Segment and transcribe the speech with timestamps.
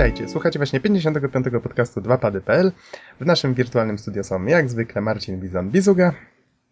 [0.00, 1.46] Witajcie, słuchacie właśnie 55.
[1.62, 2.72] podcastu 2pady.pl.
[3.20, 6.12] W naszym wirtualnym studio są jak zwykle Marcin Bizon-Bizuga.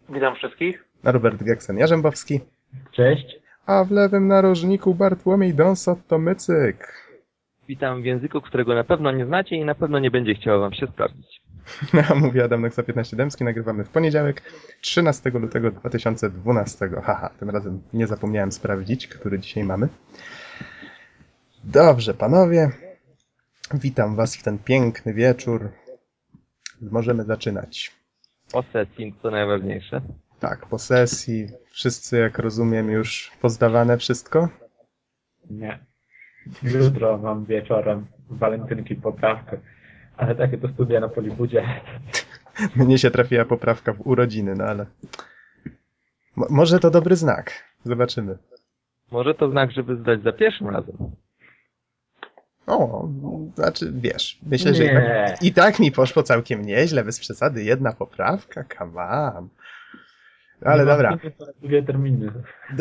[0.08, 0.84] Witam wszystkich.
[1.04, 2.40] Robert Geksen-Jarzębowski.
[2.92, 3.36] Cześć.
[3.66, 6.74] A w lewym narożniku Bartłomiej Donsot-Tomycyk.
[7.68, 10.74] Witam w języku, którego na pewno nie znacie i na pewno nie będzie chciało wam
[10.74, 11.42] się sprawdzić.
[12.08, 14.42] Ja mówię Adam Noxa 15 Dębski, nagrywamy w poniedziałek,
[14.80, 16.88] 13 lutego 2012.
[17.02, 19.88] Haha, tym razem nie zapomniałem sprawdzić, który dzisiaj mamy.
[21.64, 22.87] Dobrze, panowie.
[23.74, 25.70] Witam was w ten piękny wieczór.
[26.80, 27.92] Możemy zaczynać.
[28.52, 30.00] O sesji, co najważniejsze.
[30.40, 31.48] Tak, po sesji.
[31.70, 34.48] Wszyscy, jak rozumiem, już pozdawane wszystko?
[35.50, 35.78] Nie.
[36.62, 39.58] Jutro mam wieczorem walentynki poprawkę.
[40.16, 41.64] Ale takie to studia na Polibudzie.
[42.76, 44.86] Mnie się trafiła poprawka w urodziny, no ale...
[46.36, 47.64] Mo może to dobry znak.
[47.84, 48.38] Zobaczymy.
[49.10, 50.96] Może to znak, żeby zdać za pierwszym razem.
[52.68, 53.08] O,
[53.54, 57.92] znaczy, wiesz, myślę, że i tak, i tak mi poszło całkiem nieźle, bez przesady, jedna
[57.92, 59.48] poprawka, come on.
[60.64, 61.18] Ale dobra,
[61.62, 62.32] Dwie terminy.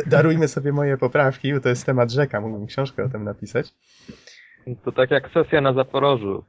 [0.05, 3.73] Darujmy sobie moje poprawki, bo to jest temat rzeka, mógłbym książkę o tym napisać.
[4.83, 6.43] To tak jak sesja na Zaporożu.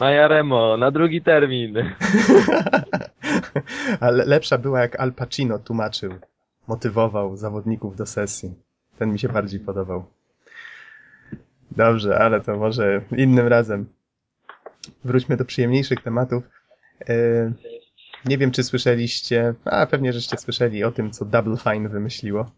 [0.00, 1.76] Na Jaremo, na drugi termin.
[4.00, 6.12] Ale lepsza była, jak Al Pacino tłumaczył,
[6.68, 8.54] motywował zawodników do sesji.
[8.98, 10.04] Ten mi się bardziej podobał.
[11.76, 13.86] Dobrze, ale to może innym razem.
[15.04, 16.44] Wróćmy do przyjemniejszych tematów.
[17.08, 17.14] E,
[18.24, 22.50] Nie wiem, czy słyszeliście, a pewnie żeście słyszeli o tym, co Double Fine wymyśliło.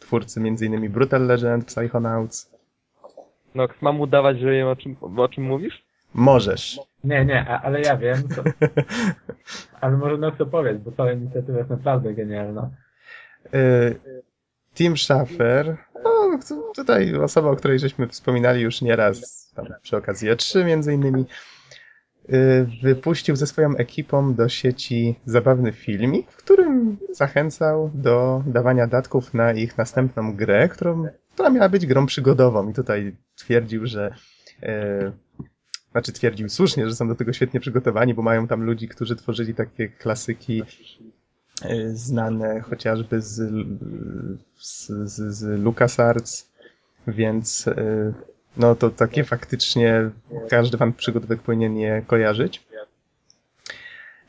[0.00, 0.90] Twórcy m.in.
[0.92, 2.50] Brutal Legend, Psychonauts.
[3.54, 5.84] No, mam udawać, że wiem o czym, o czym mówisz?
[6.14, 6.80] Możesz.
[7.04, 8.28] Nie, nie, a, ale ja wiem.
[8.28, 8.42] To...
[9.80, 12.70] Ale może co powiedz, bo cała inicjatywa jest naprawdę genialna.
[13.54, 13.58] E,
[14.74, 20.30] Tim Schafer, no, to- tutaj osoba, o której żeśmy wspominali już nieraz tam przy okazji
[20.30, 21.24] E3 między innymi,
[22.28, 29.34] y, wypuścił ze swoją ekipą do sieci zabawny filmik, w którym zachęcał do dawania datków
[29.34, 32.70] na ich następną grę, którą, która miała być grą przygodową.
[32.70, 34.14] I tutaj twierdził, że
[34.62, 35.12] e,
[35.92, 39.54] znaczy twierdził słusznie, że są do tego świetnie przygotowani, bo mają tam ludzi, którzy tworzyli
[39.54, 40.62] takie klasyki
[41.92, 43.52] znane chociażby z,
[44.58, 46.50] z, z, z LucasArts,
[47.06, 48.12] więc e,
[48.56, 50.10] no to takie faktycznie
[50.48, 52.66] każdy fan przygodówek powinien je kojarzyć.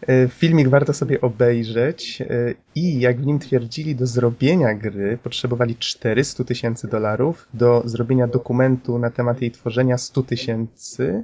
[0.07, 2.21] E, Filmik warto sobie obejrzeć
[2.75, 8.99] i jak w nim twierdzili, do zrobienia gry potrzebowali 400 tysięcy dolarów, do zrobienia dokumentu
[8.99, 11.23] na temat jej tworzenia 100 tysięcy,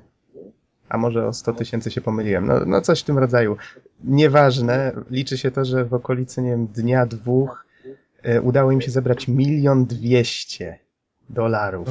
[0.92, 3.58] a może o 100 tysięcy się pomyliłem, no, no coś w tym rodzaju.
[4.04, 7.66] Nieważne, liczy się to, że w okolicy, nie wiem, dnia, dwóch
[8.24, 10.80] e, udało im się zebrać milion dwieście
[11.30, 11.88] dolarów.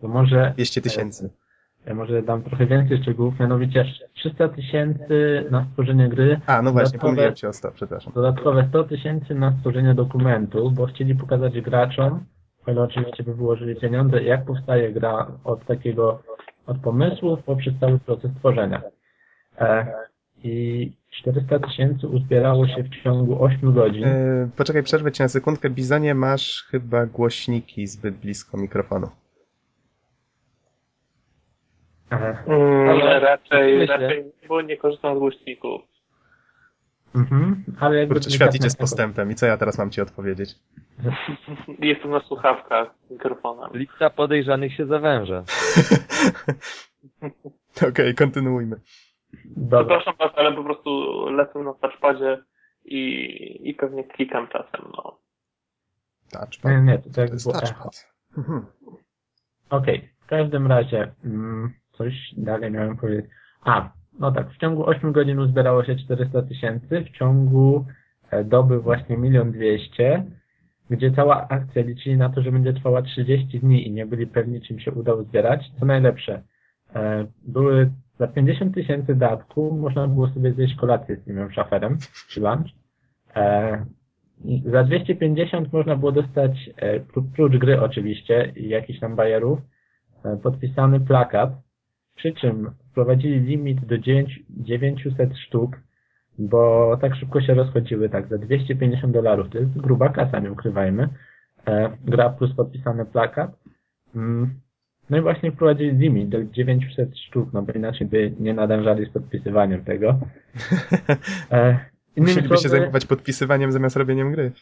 [0.00, 1.30] To może, 200 tysięcy.
[1.86, 6.98] ja może dam trochę więcej szczegółów, mianowicie 300 tysięcy na stworzenie gry, A, no właśnie,
[6.98, 8.12] pomyliłem cię o 100, przepraszam.
[8.12, 12.24] dodatkowe 100 tysięcy na stworzenie dokumentu, bo chcieli pokazać graczom,
[12.66, 16.22] ale oczywiście by wyłożyli pieniądze, jak powstaje gra od takiego,
[16.66, 18.82] od pomysłów poprzez cały proces tworzenia.
[19.58, 19.86] E,
[20.44, 24.04] I 400 tysięcy uzbierało się w ciągu 8 godzin.
[24.04, 25.70] E, poczekaj, przerwę ci na sekundkę.
[25.70, 29.08] Bizonie, masz chyba głośniki zbyt blisko mikrofonu.
[32.12, 35.82] E, Mm, Ale raczej, myślę- raczej, bo nie korzystam z głośników.
[37.14, 39.90] Mhm, ale jakby Kurczę, świat tak idzie z na- postępem i co ja teraz mam
[39.90, 40.54] ci odpowiedzieć?
[41.78, 43.70] Jestem na słuchawkach z mikrofonem.
[43.74, 45.44] Lista podejrzanych się zawęża.
[47.88, 48.76] Okej, kontynuujmy.
[49.44, 49.96] Dobra.
[49.98, 50.90] Przepraszam was, ale po prostu
[51.30, 52.42] lecę na touchpadzie
[52.84, 53.00] i,
[53.70, 55.18] i pewnie klikam czasem, no.
[56.32, 56.72] Touchpad.
[56.72, 57.66] Nie, nie, to To tak jest było echo.
[57.66, 58.12] touchpad.
[58.38, 58.66] Mhm.
[59.70, 63.30] Okej, w każdym razie, mm, coś dalej miałem powiedzieć.
[63.64, 67.86] A, no tak, w ciągu 8 godzin uzbierało się 400 tysięcy, w ciągu
[68.30, 70.24] e, doby właśnie milion dwieście,
[70.90, 74.60] gdzie cała akcja liczyli na to, że będzie trwała 30 dni i nie byli pewni,
[74.60, 75.70] czym się uda uzbierać.
[75.80, 76.42] Co najlepsze,
[76.94, 81.98] e, były za 50 tysięcy datku, można było sobie zjeść kolację z tym szaferem,
[82.28, 82.66] czy lunch.
[83.36, 83.86] E,
[84.64, 86.70] za 250 można było dostać,
[87.14, 89.58] pró- prócz gry oczywiście i jakichś tam bajerów,
[90.42, 91.52] podpisany plakat,
[92.16, 95.76] przy czym wprowadzili limit do 9, 900 sztuk,
[96.38, 101.08] bo tak szybko się rozchodziły, tak, za 250 dolarów, to jest gruba kasa, nie ukrywajmy,
[101.66, 103.50] e, gra plus podpisany plakat.
[104.14, 104.50] Mm.
[105.10, 109.10] No i właśnie wprowadzili limit do 900 sztuk, no bo inaczej by nie nadążali z
[109.12, 110.18] podpisywaniem tego.
[111.50, 111.78] E,
[112.16, 114.52] Musieliby się słowy- zajmować podpisywaniem zamiast robieniem gry.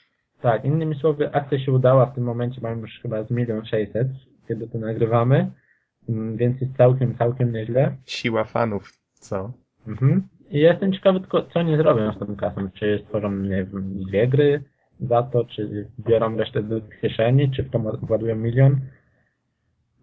[0.42, 4.08] tak, innymi słowy, akcja się udała, w tym momencie mamy już chyba z milion sześćset,
[4.48, 5.50] kiedy to nagrywamy.
[6.08, 7.96] Mm, więc jest całkiem, całkiem nieźle.
[8.06, 9.52] Siła fanów, co?
[9.86, 10.28] Mhm.
[10.50, 12.70] I jestem ciekawy tylko, co oni zrobią z tą kasą.
[12.74, 14.64] Czy stworzą, nie wiem, dwie gry
[15.00, 18.80] za to, czy biorą resztę do kieszeni, czy w to władują milion.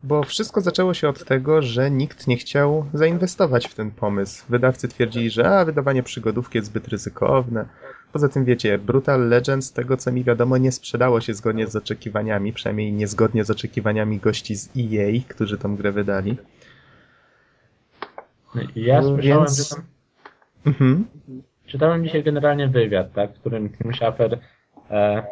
[0.04, 4.46] Bo wszystko zaczęło się od tego, że nikt nie chciał zainwestować w ten pomysł.
[4.50, 7.66] Wydawcy twierdzili, że a, wydawanie przygodówki jest zbyt ryzykowne.
[8.14, 11.76] Poza tym wiecie, Brutal Legend, z tego co mi wiadomo, nie sprzedało się zgodnie z
[11.76, 16.38] oczekiwaniami, przynajmniej niezgodnie z oczekiwaniami gości z EA, którzy tą grę wydali.
[18.56, 19.84] No ja słyszałem, więc- że tam
[20.66, 21.06] Mhm.
[21.66, 24.40] Czytałem dzisiaj generalnie wywiad, tak, w którym Tim Schafer
[24.92, 25.24] e,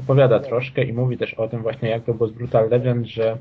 [0.00, 3.38] opowiada troszkę i mówi też o tym właśnie, jak to było z Brutal Legend, że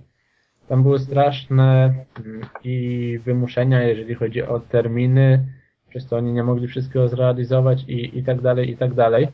[0.69, 1.94] tam były straszne
[2.25, 5.45] mm, i wymuszenia, jeżeli chodzi o terminy,
[5.89, 9.27] przez to oni nie mogli wszystkiego zrealizować i, i tak dalej, i tak dalej.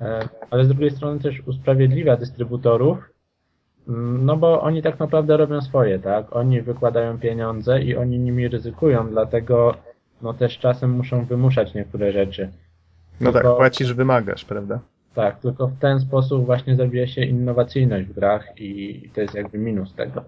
[0.00, 2.98] E, ale z drugiej strony też usprawiedliwia dystrybutorów,
[3.88, 6.36] mm, no bo oni tak naprawdę robią swoje, tak?
[6.36, 9.74] Oni wykładają pieniądze i oni nimi ryzykują, dlatego
[10.22, 12.50] no też czasem muszą wymuszać niektóre rzeczy.
[13.20, 14.80] No tak, Tylko- płacisz, wymagasz, prawda?
[15.14, 19.58] Tak, tylko w ten sposób właśnie zabija się innowacyjność w grach i to jest jakby
[19.58, 20.24] minus tego.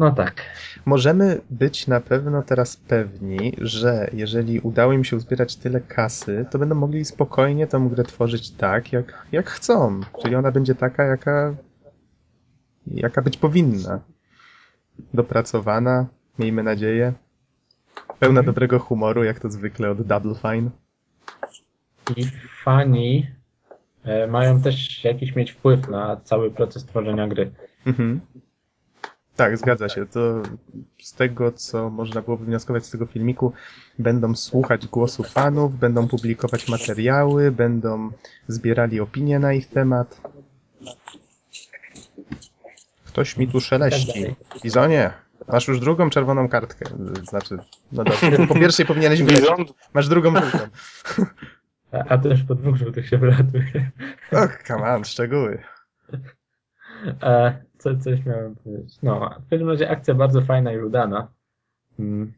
[0.00, 0.42] No tak.
[0.86, 6.58] Możemy być na pewno teraz pewni, że jeżeli udało im się uzbierać tyle kasy, to
[6.58, 10.00] będą mogli spokojnie tą grę tworzyć tak, jak, jak chcą.
[10.22, 11.54] Czyli ona będzie taka, jaka,
[12.86, 14.00] jaka być powinna.
[15.14, 16.06] Dopracowana,
[16.38, 17.12] miejmy nadzieję.
[18.18, 20.70] Pełna dobrego humoru, jak to zwykle od Double Fine.
[22.16, 22.24] I
[22.64, 23.26] fani
[24.04, 27.50] e, mają też jakiś mieć wpływ na cały proces tworzenia gry.
[27.86, 28.20] Mhm.
[29.40, 30.06] Tak, zgadza się.
[30.06, 30.42] To
[31.02, 33.52] z tego, co można było wywnioskować z tego filmiku,
[33.98, 38.10] będą słuchać głosu fanów, będą publikować materiały, będą
[38.48, 40.20] zbierali opinie na ich temat.
[43.04, 44.36] Ktoś mi tu szeleści.
[44.62, 45.12] Bizonie,
[45.48, 46.86] masz już drugą czerwoną kartkę.
[47.28, 47.58] Znaczy,
[47.92, 49.22] no dobrze, po pierwszej powinieneś.
[49.22, 49.64] Bizon,
[49.94, 50.58] Masz drugą żółtą.
[51.92, 53.90] A, a też po dwóch żółtych się wylatuje.
[54.32, 55.62] Och, come on, szczegóły.
[57.22, 58.98] E, co, coś miałem powiedzieć.
[59.02, 61.28] No, w każdym razie akcja bardzo fajna i udana.
[61.98, 62.32] Mm.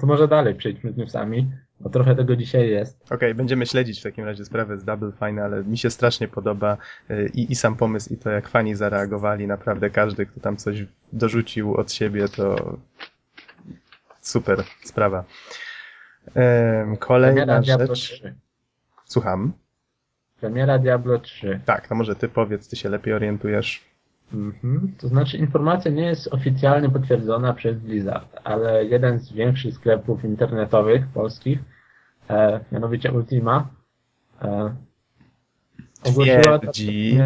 [0.00, 1.50] To może dalej przejdźmy z newsami,
[1.80, 3.12] bo trochę tego dzisiaj jest.
[3.12, 6.76] Okej, będziemy śledzić w takim razie sprawę z Double Fine, ale mi się strasznie podoba
[7.10, 9.46] y, i, i sam pomysł, i to jak fani zareagowali.
[9.46, 12.76] Naprawdę każdy, kto tam coś dorzucił od siebie, to
[14.20, 15.24] super sprawa.
[16.34, 17.90] Em, kolejna rzecz.
[17.90, 18.34] 3.
[19.04, 19.52] Słucham.
[20.40, 21.60] Premiera Diablo 3.
[21.64, 23.95] Tak, no może ty powiedz, ty się lepiej orientujesz.
[24.34, 24.92] Mhm.
[24.98, 31.06] To znaczy informacja nie jest oficjalnie potwierdzona przez Blizzard, ale jeden z większych sklepów internetowych
[31.14, 31.58] polskich,
[32.30, 33.68] e, mianowicie Ultima,
[34.42, 34.74] e,
[36.04, 37.18] ogłosiła Twierdzi.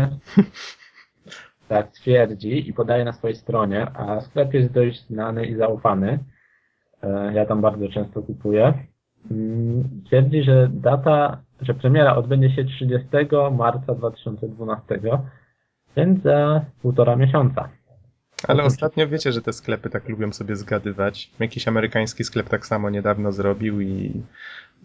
[1.69, 6.19] tak, twierdzi i podaje na swojej stronie, a sklep jest dość znany i zaufany.
[7.03, 8.75] E, ja tam bardzo często kupuję.
[9.31, 13.09] Mm, Twierdzi, że data, że premiera odbędzie się 30
[13.53, 15.01] marca 2012,
[15.97, 17.69] więc za półtora miesiąca.
[18.49, 21.31] Ale ostatnio wiecie, że te sklepy tak lubią sobie zgadywać.
[21.41, 24.23] Jakiś amerykański sklep tak samo niedawno zrobił i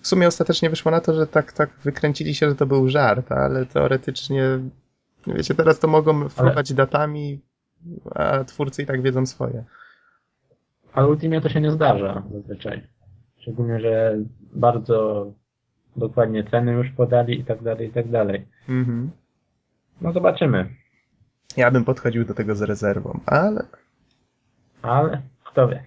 [0.01, 3.31] w sumie ostatecznie wyszło na to, że tak, tak wykręcili się, że to był żart,
[3.31, 4.43] ale teoretycznie,
[5.27, 7.41] wiecie, teraz to mogą fruwać datami,
[8.15, 9.63] a twórcy i tak wiedzą swoje.
[10.93, 12.87] Ale Ultimie to się nie zdarza zazwyczaj.
[13.37, 14.17] Szczególnie, że
[14.53, 15.31] bardzo
[15.95, 18.47] dokładnie ceny już podali i tak dalej, i tak dalej.
[18.69, 19.11] Mhm.
[20.01, 20.69] No zobaczymy.
[21.57, 23.65] Ja bym podchodził do tego z rezerwą, ale,
[24.81, 25.83] Ale kto wie.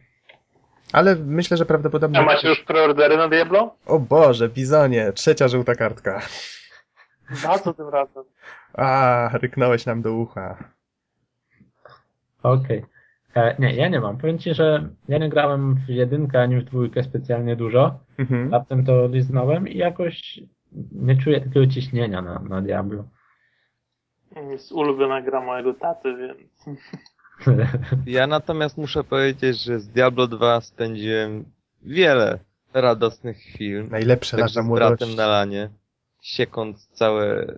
[0.92, 2.18] ale myślę, że prawdopodobnie...
[2.18, 3.74] a macie już preordery na Diablo?
[3.86, 6.20] O Boże, Bizonie, trzecia żółta kartka.
[7.44, 8.24] Na co tym razem?
[8.74, 10.64] A, ryknąłeś nam do ucha.
[12.42, 12.84] Okej.
[13.34, 14.18] E, Nie, ja nie mam.
[14.18, 17.98] Powiem Ci, że ja nie grałem w jedynkę ani w dwójkę specjalnie dużo.
[18.18, 18.52] Mhm.
[18.52, 20.40] Raptem to liznąłem i jakoś
[20.92, 23.04] nie czuję takiego ciśnienia na, na Diablo.
[24.50, 26.78] Jest ulubiona gra mojego taty, więc...
[28.06, 31.44] Ja natomiast muszę powiedzieć, że z Diablo 2 spędziłem
[31.82, 32.38] wiele
[32.74, 33.88] radosnych chwil.
[33.90, 34.96] Najlepsze Także lata z młodości.
[34.96, 35.68] bratem na lanie,
[36.22, 37.54] siekąc całe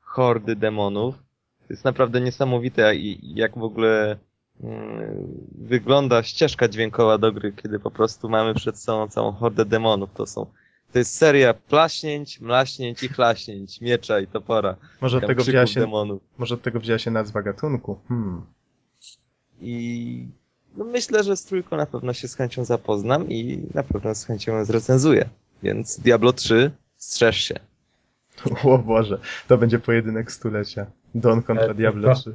[0.00, 1.14] hordy demonów.
[1.58, 4.16] To jest naprawdę niesamowite, jak- jak w ogóle
[4.62, 5.26] mm,
[5.58, 10.10] wygląda ścieżka dźwiękowa do gry, kiedy po prostu mamy przed sobą całą hordę demonów.
[10.14, 10.46] To są,
[10.92, 14.76] to jest seria plaśnięć, mlaśnięć i chlaśnięć, miecza i topora.
[15.00, 16.22] Może tego wzięła się, demonów.
[16.38, 17.98] może od tego wzięła się nazwa gatunku.
[18.08, 18.42] Hmm.
[19.60, 20.26] I
[20.76, 24.24] no myślę, że z trójką na pewno się z chęcią zapoznam i na pewno z
[24.24, 25.28] chęcią ją zrecenzuję.
[25.62, 27.54] Więc Diablo 3, strzeż się.
[28.64, 29.18] O Boże,
[29.48, 30.86] to będzie pojedynek stulecia.
[31.14, 32.34] Don kontra E, Diablo tylko- 3.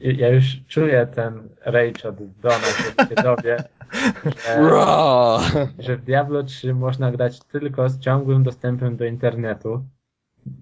[0.00, 2.58] I- Ja już czuję ten rage od Dona,
[2.96, 3.64] kiedy się dowie,
[4.44, 5.38] że, Ra!
[5.78, 9.84] że w Diablo 3 można grać tylko z ciągłym dostępem do internetu.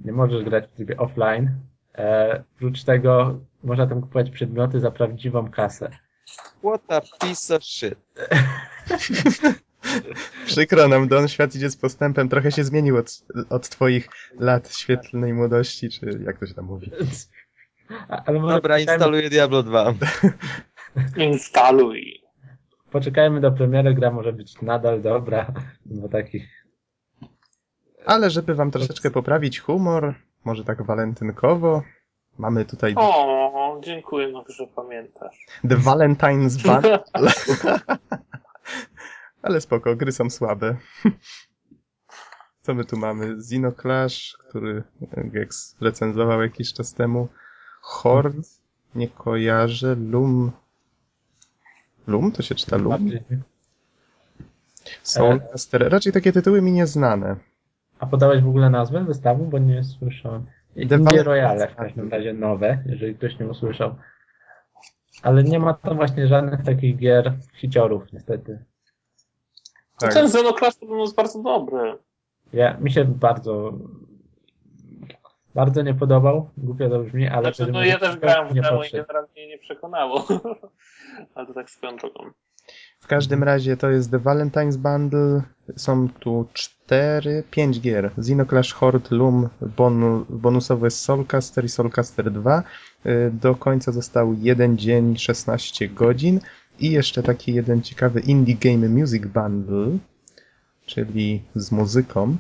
[0.04, 1.50] Nie możesz grać w trybie offline.
[1.95, 5.90] E, oprócz tego można tam kupować przedmioty za prawdziwą kasę.
[6.59, 7.95] What a piece of shit.
[10.47, 12.28] Przykro nam, Don, świat idzie z postępem.
[12.28, 16.90] Trochę się zmienił od, od twoich lat świetlnej młodości, czy jak to się tam mówi.
[18.09, 19.95] A- Ale Dobra, instaluję Diablo 2.
[21.16, 22.25] Instaluj.
[22.96, 25.46] Poczekajmy do premiery, gra może być nadal dobra,
[25.86, 26.66] bo takich
[28.06, 31.82] Ale żeby wam troszeczkę poprawić humor, może tak walentynkowo,
[32.38, 35.46] mamy tutaj O, dziękuję, no, że pamiętasz.
[35.68, 36.98] The Valentine's Bundle.
[39.42, 40.76] Ale spoko, gry są słabe.
[42.62, 43.26] Co my tu mamy?
[43.26, 44.82] Xenoclash, który
[45.16, 47.28] Gex recenzował jakiś czas temu.
[47.80, 48.42] Horde,
[48.94, 49.94] nie kojarzę.
[49.94, 50.52] Lum.
[52.06, 52.32] Lum?
[52.32, 52.88] To się czyta Lum?
[52.88, 53.22] bardziej...
[55.02, 55.88] Soulcaster.
[55.90, 57.36] Raczej takie tytuły mi nieznane.
[57.98, 60.46] A podałeś w ogóle nazwę wystawu, bo nie słyszałem.
[60.76, 63.94] Indie Royale w każdym razie nowe, jeżeli ktoś nie usłyszał.
[65.22, 68.58] Ale nie ma tam właśnie żadnych takich gier hiciorów, niestety.
[69.98, 70.14] Tak.
[70.14, 71.98] Ten Xenoclash to jest bardzo dobry.
[72.52, 73.72] Ja, mi się bardzo
[75.56, 77.54] bardzo nie podobał, głupio to brzmi, ale...
[77.54, 80.26] Znaczy, no ja też grałem w demo i generalnie mnie nie przekonało.
[81.34, 82.30] Ale to tak swoją drogą.
[83.00, 85.42] W każdym razie to jest The Valentine's Bundle.
[85.76, 88.10] Są tu cztery, pięć gier.
[88.18, 92.62] Xenoclash Horde, Loom, bonu, bonusowy jest Soulcaster i Soulcaster 2.
[93.06, 96.40] Y, Do końca został jeden dzień, 16 godzin.
[96.78, 99.98] I jeszcze taki jeden ciekawy Indie Game Music Bundle,
[100.86, 102.36] czyli z muzyką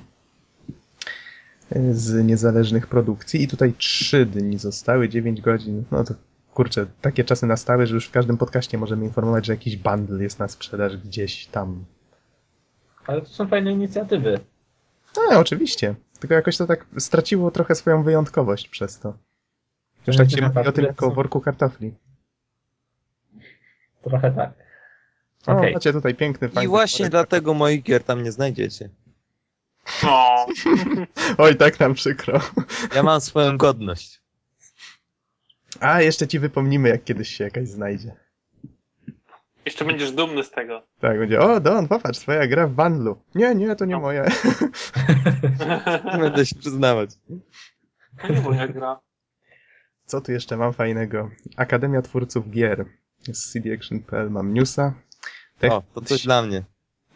[1.90, 3.42] z niezależnych produkcji.
[3.42, 5.84] I tutaj trzy dni zostały, 9 godzin.
[5.90, 6.14] No to
[6.54, 10.38] kurczę, takie czasy nastały, że już w każdym podcaście możemy informować, że jakiś bundle jest
[10.38, 11.84] na sprzedaż gdzieś tam.
[13.06, 14.40] Ale to są fajne inicjatywy.
[15.16, 15.94] No, oczywiście.
[16.20, 19.14] Tylko jakoś to tak straciło trochę swoją wyjątkowość przez to.
[20.06, 21.94] Już tak się mówi o tym jako o worku kartofli.
[24.02, 24.52] Trochę tak.
[25.46, 25.74] O, Okej.
[25.74, 28.88] macie tutaj piękny, fajny I właśnie dlatego moich gier tam nie znajdziecie.
[30.02, 30.46] No.
[31.38, 32.40] Oj, tak nam przykro.
[32.94, 34.20] Ja mam swoją godność.
[35.80, 38.16] A, jeszcze ci wypomnimy, jak kiedyś się jakaś znajdzie.
[39.64, 40.82] Jeszcze będziesz dumny z tego.
[41.00, 43.22] Tak, będzie, o, Don, popatrz, twoja gra w bundlu.
[43.34, 44.00] Nie, nie, to nie No.
[44.00, 44.24] moja.
[46.20, 47.10] Będę się przyznawać.
[48.22, 49.00] To nie moja gra.
[50.06, 51.30] Co tu jeszcze mam fajnego?
[51.56, 52.84] Akademia Twórców Gier.
[53.32, 54.94] Z cdaction.pl mam newsa.
[55.60, 56.64] Tech- O, to coś dla mnie.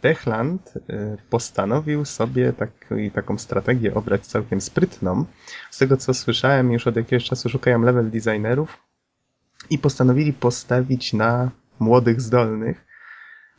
[0.00, 5.25] Techland y, postanowił sobie taki, taką strategię obrać całkiem sprytną.
[5.71, 8.78] Z tego co słyszałem, już od jakiegoś czasu szukają level designerów
[9.71, 12.85] i postanowili postawić na młodych, zdolnych.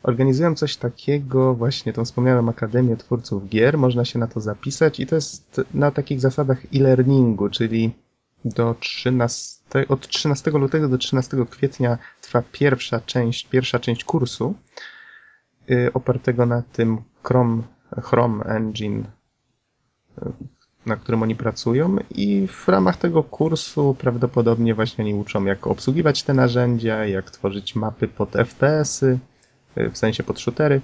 [0.02, 3.78] Organizują coś takiego, właśnie tą wspomnianą Akademię Twórców Gier.
[3.78, 7.94] Można się na to zapisać i to jest na takich zasadach e-learningu, czyli
[8.44, 14.54] do 13, od 13 lutego do 13 kwietnia trwa pierwsza część, pierwsza część kursu
[15.94, 17.62] opartego na tym Chrome,
[18.02, 19.04] Chrome Engine,
[20.18, 20.32] y,
[20.86, 26.22] na którym oni pracują i w ramach tego kursu prawdopodobnie właśnie oni uczą jak obsługiwać
[26.22, 29.18] te narzędzia, jak tworzyć mapy pod FPS-y,
[29.78, 30.80] y, w sensie pod shootery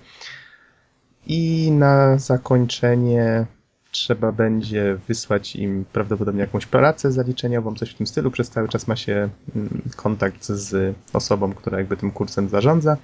[1.26, 3.46] i na zakończenie
[3.90, 8.30] trzeba będzie wysłać im prawdopodobnie jakąś pracę zaliczeniową, coś w tym stylu.
[8.30, 12.96] Przez cały czas ma się mm, kontakt z osobą, która jakby tym kursem zarządza.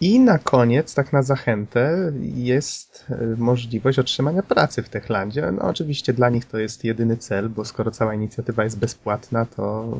[0.00, 5.52] I na koniec, tak na zachętę, jest e, możliwość otrzymania pracy w Techlandzie.
[5.52, 9.98] No oczywiście dla nich to jest jedyny cel, bo skoro cała inicjatywa jest bezpłatna, to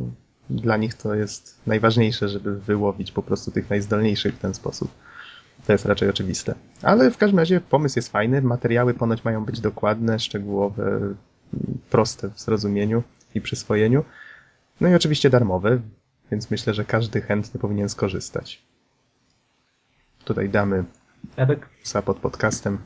[0.51, 4.91] dla nich to jest najważniejsze, żeby wyłowić po prostu tych najzdolniejszych w ten sposób.
[5.67, 6.55] To jest raczej oczywiste.
[6.83, 11.01] Ale w każdym razie pomysł jest fajny, materiały ponoć mają być dokładne, szczegółowe,
[11.91, 13.03] proste w zrozumieniu
[13.35, 14.05] i przyswojeniu.
[14.81, 15.81] No i oczywiście darmowe,
[16.31, 18.70] więc myślę, że każdy chętny powinien skorzystać.
[20.25, 20.85] Tutaj damy
[21.37, 22.79] tak, psa pod podcastem.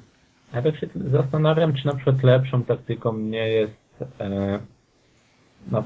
[0.54, 4.58] ja tak się zastanawiam, czy na przykład lepszą taktyką nie jest e,
[5.70, 5.84] no,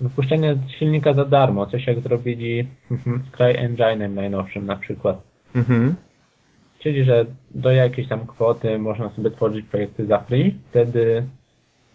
[0.00, 5.22] wypuszczenie silnika za darmo, coś jak zrobili z CryEngine'em najnowszym na przykład.
[5.54, 5.94] Mhm.
[6.78, 11.26] Czyli, że do jakiejś tam kwoty można sobie tworzyć projekty za free, wtedy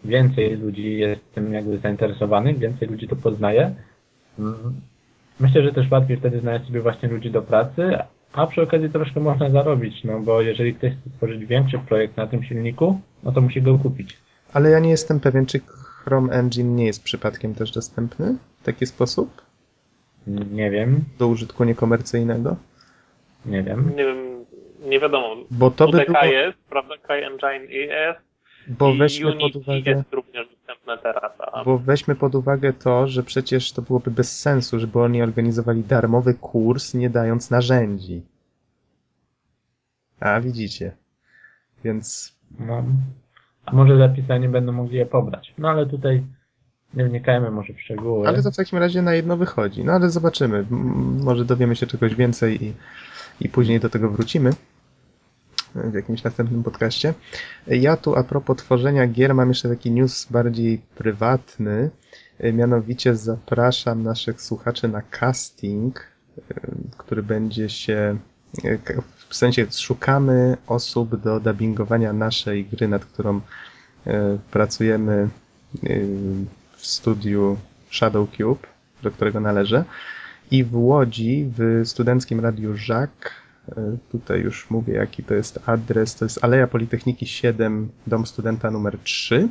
[0.06, 3.76] więcej ludzi jest tym jakby zainteresowanych, więcej ludzi to poznaje.
[4.40, 4.82] Mm.
[5.40, 7.98] Myślę, że też łatwiej wtedy znaleźć sobie właśnie ludzi do pracy,
[8.34, 12.28] a przy okazji troszkę można zarobić, no bo jeżeli ktoś chce stworzyć większy projekt na
[12.28, 14.18] tym silniku, no to musi go kupić.
[14.54, 18.38] Ale ja nie jestem pewien, czy Chrome Engine nie jest przypadkiem też dostępny?
[18.62, 19.42] w taki sposób?
[20.52, 22.56] Nie wiem, Do użytku niekomercyjnego?
[23.46, 23.92] nie wiem.
[23.96, 24.46] Nie wiem,
[24.86, 25.36] nie wiadomo.
[25.52, 26.98] Bo to by było, jest, prawda?
[26.98, 28.30] Kai Engine jest
[28.68, 31.32] bo i weźmy pod Unity uwagę, jest również dostępne teraz.
[31.54, 35.84] A bo weźmy pod uwagę to, że przecież to byłoby bez sensu, żeby oni organizowali
[35.84, 38.22] darmowy kurs, nie dając narzędzi.
[40.20, 40.92] A, widzicie.
[41.84, 42.84] Więc No.
[43.66, 45.54] A może zapisani będą mogli je pobrać.
[45.58, 46.24] No ale tutaj
[46.94, 48.28] nie wnikajmy może w szczegóły.
[48.28, 49.84] Ale to w takim razie na jedno wychodzi.
[49.84, 50.58] No ale zobaczymy.
[50.58, 52.74] M- Może dowiemy się czegoś więcej i,
[53.42, 54.50] i później do tego wrócimy
[55.76, 57.14] w jakimś następnym podcaście.
[57.68, 61.90] Ja tu a propos tworzenia gier mam jeszcze taki news bardziej prywatny.
[62.40, 66.54] E, Mianowicie zapraszam naszych słuchaczy na casting, e,
[66.98, 68.18] który będzie się
[68.64, 68.78] e,
[69.30, 73.42] w sensie szukamy osób do dubbingowania naszej gry, nad którą
[74.52, 75.30] pracujemy
[76.78, 77.58] w studiu
[77.92, 78.68] Shadow Cube,
[79.04, 79.86] do którego należę.
[80.52, 83.32] I w Łodzi, w studenckim radiu Żak,
[84.12, 88.98] tutaj już mówię jaki to jest adres, to jest Aleja Politechniki 7, dom studenta numer
[89.04, 89.50] 3.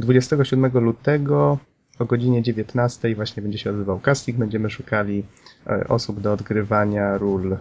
[0.00, 1.58] 27 lutego
[2.00, 4.38] o godzinie 19 właśnie będzie się odbywał casting.
[4.38, 5.24] Będziemy szukali
[5.66, 7.58] e, osób do odgrywania ról e,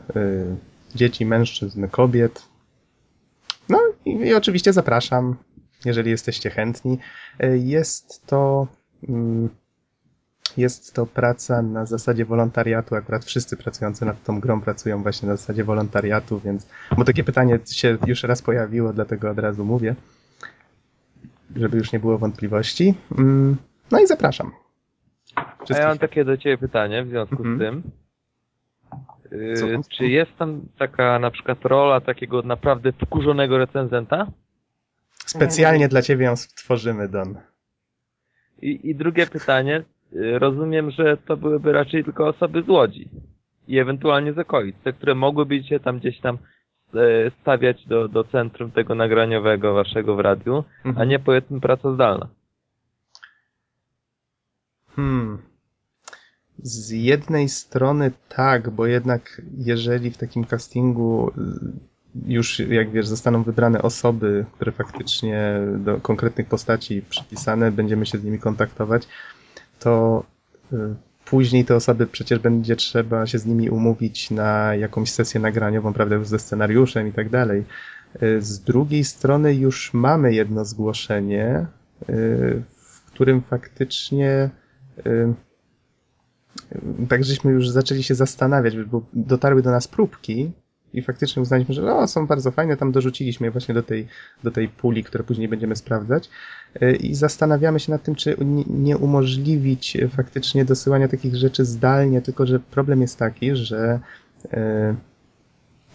[0.95, 2.43] dzieci, mężczyzn, kobiet.
[3.69, 5.35] No i, i oczywiście zapraszam,
[5.85, 6.99] jeżeli jesteście chętni.
[7.39, 8.67] E, Jest to
[9.09, 9.49] mm,
[10.57, 12.95] jest to praca na zasadzie wolontariatu.
[12.95, 17.59] Akurat wszyscy pracujący nad tą grą pracują właśnie na zasadzie wolontariatu, więc bo takie pytanie
[17.71, 19.95] się już raz pojawiło, dlatego od razu mówię,
[21.55, 22.93] żeby już nie było wątpliwości.
[23.17, 23.57] Mm,
[23.91, 24.51] No i zapraszam.
[25.75, 27.55] A ja mam takie do Ciebie pytanie w związku Mhm.
[27.57, 27.91] z tym.
[29.39, 29.81] Yy, Słucham.
[29.97, 34.27] czy jest tam taka na przykład rola takiego naprawdę wkurzonego recenzenta?
[35.25, 37.35] Specjalnie dla ciebie ją stworzymy, Don.
[38.61, 39.83] I, I drugie pytanie.
[40.13, 43.09] Rozumiem, że to byłyby raczej tylko osoby z Łodzi
[43.67, 46.37] i ewentualnie z okolic, te, które mogłyby się tam gdzieś tam
[46.93, 51.09] e, stawiać do, do centrum tego nagraniowego waszego w radiu, a Mhm.
[51.09, 52.27] nie powiedzmy praca zdalna.
[54.95, 55.37] Hmm.
[56.57, 63.43] Z jednej strony tak, bo jednak jeżeli w takim castingu y, już, jak wiesz, zostaną
[63.43, 69.07] wybrane osoby, które faktycznie do konkretnych postaci przypisane, będziemy się z nimi kontaktować,
[69.79, 70.23] to
[70.73, 70.77] y,
[71.25, 76.15] później te osoby przecież będzie trzeba się z nimi umówić na jakąś sesję nagraniową, prawda,
[76.15, 77.63] już ze scenariuszem i tak dalej.
[78.23, 81.65] Y, Z drugiej strony już mamy jedno zgłoszenie,
[82.09, 84.49] y, w którym faktycznie
[87.09, 90.51] tak żeśmy już zaczęli się zastanawiać, bo dotarły do nas próbki
[90.93, 94.07] i faktycznie uznaliśmy, że no, są bardzo fajne, tam dorzuciliśmy je właśnie do tej,
[94.43, 96.29] do tej puli, które później będziemy sprawdzać.
[96.81, 102.45] Y, i zastanawiamy się nad tym, czy nie- umożliwić faktycznie dosyłania takich rzeczy zdalnie, tylko
[102.45, 103.99] że problem jest taki, że
[104.45, 104.49] y,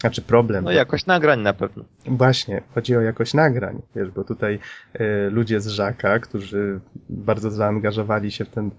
[0.05, 0.65] znaczy problem.
[0.65, 1.85] No jakość nagrań na pewno.
[2.07, 4.59] Właśnie, chodzi o jakość nagrań, wiesz, bo tutaj
[4.95, 8.71] e, ludzie z Żaka, którzy bardzo zaangażowali się w ten, e,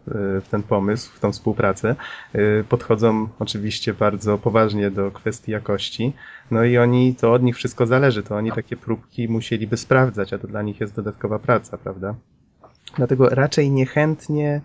[0.41, 1.95] w ten pomysł, w tą współpracę,
[2.33, 6.13] e, podchodzą oczywiście bardzo poważnie do kwestii jakości,
[6.51, 10.38] no i oni, to od nich wszystko zależy, to oni takie próbki musieliby sprawdzać, a
[10.38, 12.15] to dla nich jest dodatkowa praca, prawda?
[12.97, 14.61] Dlatego raczej niechętnie,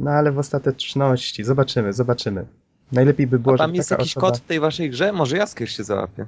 [0.00, 2.46] no ale w ostateczności, zobaczymy, zobaczymy.
[2.92, 4.26] Najlepiej by było, A tam jest taka jakiś osoba...
[4.26, 5.12] kod w tej waszej grze?
[5.12, 6.26] Może Jaskier się załapie.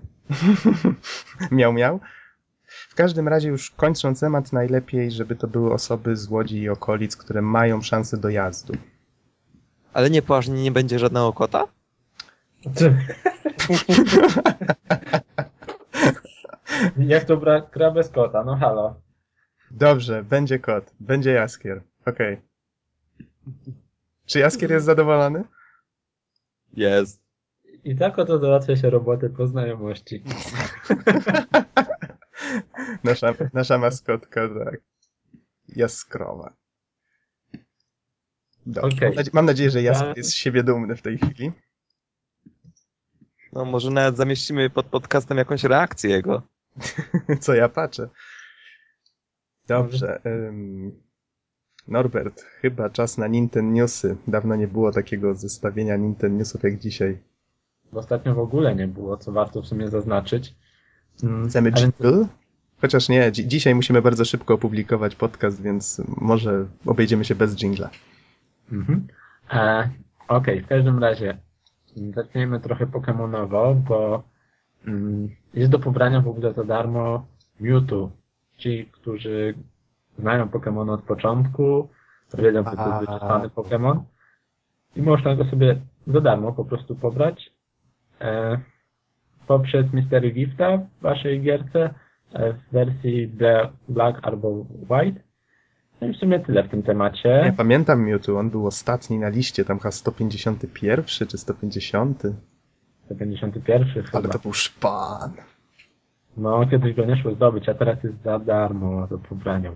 [1.51, 2.01] miał, miał.
[2.67, 7.17] W każdym razie już kończąc temat, najlepiej, żeby to były osoby z Łodzi i okolic,
[7.17, 8.73] które mają szansę dojazdu.
[9.93, 11.65] Ale nie, poważnie nie będzie żadnego kota?
[16.99, 18.45] Jak to bra gra bez kota?
[18.45, 19.01] No halo.
[19.71, 21.83] Dobrze, będzie kot, będzie Jaskier.
[22.07, 22.41] Okej.
[24.27, 25.45] Czy Jaskier jest zadowolony?
[26.73, 27.21] Jest.
[27.85, 30.23] I tak oto załatwia się roboty po znajomości.
[33.05, 34.81] Nasza, nasza maskotka, tak.
[35.69, 36.55] Jaskrowa.
[38.67, 38.97] Dobrze.
[38.97, 39.09] Okej.
[39.09, 40.17] Mam, nadzie- mam nadzieję, że Jaskier Tak.
[40.17, 41.53] jest z siebie dumny w tej chwili.
[43.53, 46.43] No może nawet zamieścimy pod podcastem jakąś reakcję jego.
[47.41, 48.09] Co ja patrzę.
[49.67, 50.21] Dobrze.
[51.89, 54.17] Norbert, chyba czas na Nintendo Newsy.
[54.29, 57.19] Dawno nie było takiego zestawienia Nintendo Newsów jak dzisiaj.
[57.93, 60.55] Ostatnio w ogóle nie było, co warto w sumie zaznaczyć.
[61.23, 62.27] Mm, Chcemy ale- jingle?
[62.81, 67.91] Chociaż nie, dzi- dzisiaj musimy bardzo szybko opublikować podcast, więc może obejdziemy się bez jingla.
[68.73, 69.07] Mhm.
[69.53, 69.91] E,
[70.29, 71.39] Okej, w każdym razie
[72.15, 74.23] zacznijmy trochę Pokemonowo, bo
[74.87, 77.27] mm, jest do pobrania w ogóle za darmo
[77.61, 78.11] Mewtwo.
[78.57, 79.55] Ci, którzy
[80.19, 81.89] znają Pokemon od początku,
[82.39, 83.01] wiedzą, że to jest A.
[83.01, 84.03] wyczesany Pokemon.
[84.97, 85.77] i można go sobie
[86.07, 87.51] za darmo po prostu pobrać
[88.21, 88.59] e,
[89.47, 91.95] poprzez Mystery Gifta w waszej gierce
[92.33, 94.49] e, w wersji Bla- Black albo
[94.91, 95.21] White.
[96.01, 97.29] No i w sumie tyle w tym temacie.
[97.29, 102.23] Ja pamiętam Mewtwo, on był ostatni na liście, tam chyba 151 czy 150.
[103.05, 104.19] 151 chyba.
[104.19, 105.33] Ale to był szpan.
[106.37, 109.71] No, kiedyś go nie szło zdobyć, a teraz jest za darmo do pobrania.
[109.71, 109.75] E,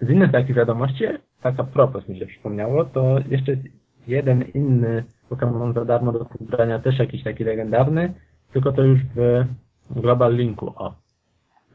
[0.00, 1.04] z innych takich wiadomości,
[1.42, 3.56] taka propos mi się przypomniało, to jeszcze
[4.06, 8.14] jeden inny Pokémon za darmo do pobrania, też jakiś taki legendarny,
[8.52, 9.44] tylko to już w
[9.90, 10.94] Global Linku, o.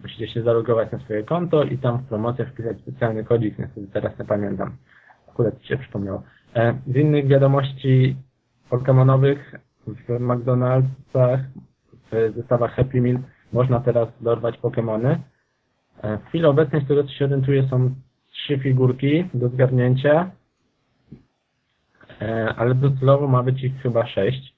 [0.02, 4.19] Musicie się zalogować na swoje konto i tam w promocjach wpisać specjalny kodzik, niestety teraz
[4.19, 4.78] nie pamiętam.
[5.30, 6.23] Akurat mi się przypomniało.
[6.56, 8.15] E, z innych wiadomości
[8.69, 9.38] Pokémonowych
[9.88, 11.39] w McDonald'sach
[12.12, 13.19] w zestawach Happy Meal
[13.54, 15.17] można teraz dorwać Pokémony.
[16.04, 17.96] E, W chwili obecnej, z tego co się orientuję, są
[18.32, 20.32] trzy figurki do zgarnięcia,
[22.22, 24.54] E, ale docelowo ma być ich chyba sześć.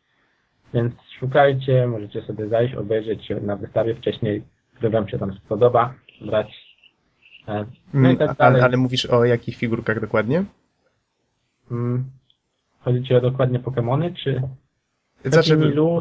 [0.73, 6.47] Więc szukajcie, możecie sobie zajść, obejrzeć na wystawie wcześniej, który Wam się tam spodoba, brać.
[7.47, 8.61] E, No i Mm, tak ale, dalej.
[8.61, 10.43] ale mówisz o jakich figurkach dokładnie?
[11.71, 12.05] Mm,
[12.79, 14.33] Chodzi Ci o dokładnie Pokémony, czy
[15.17, 15.99] Happy Znaczy, Mealu?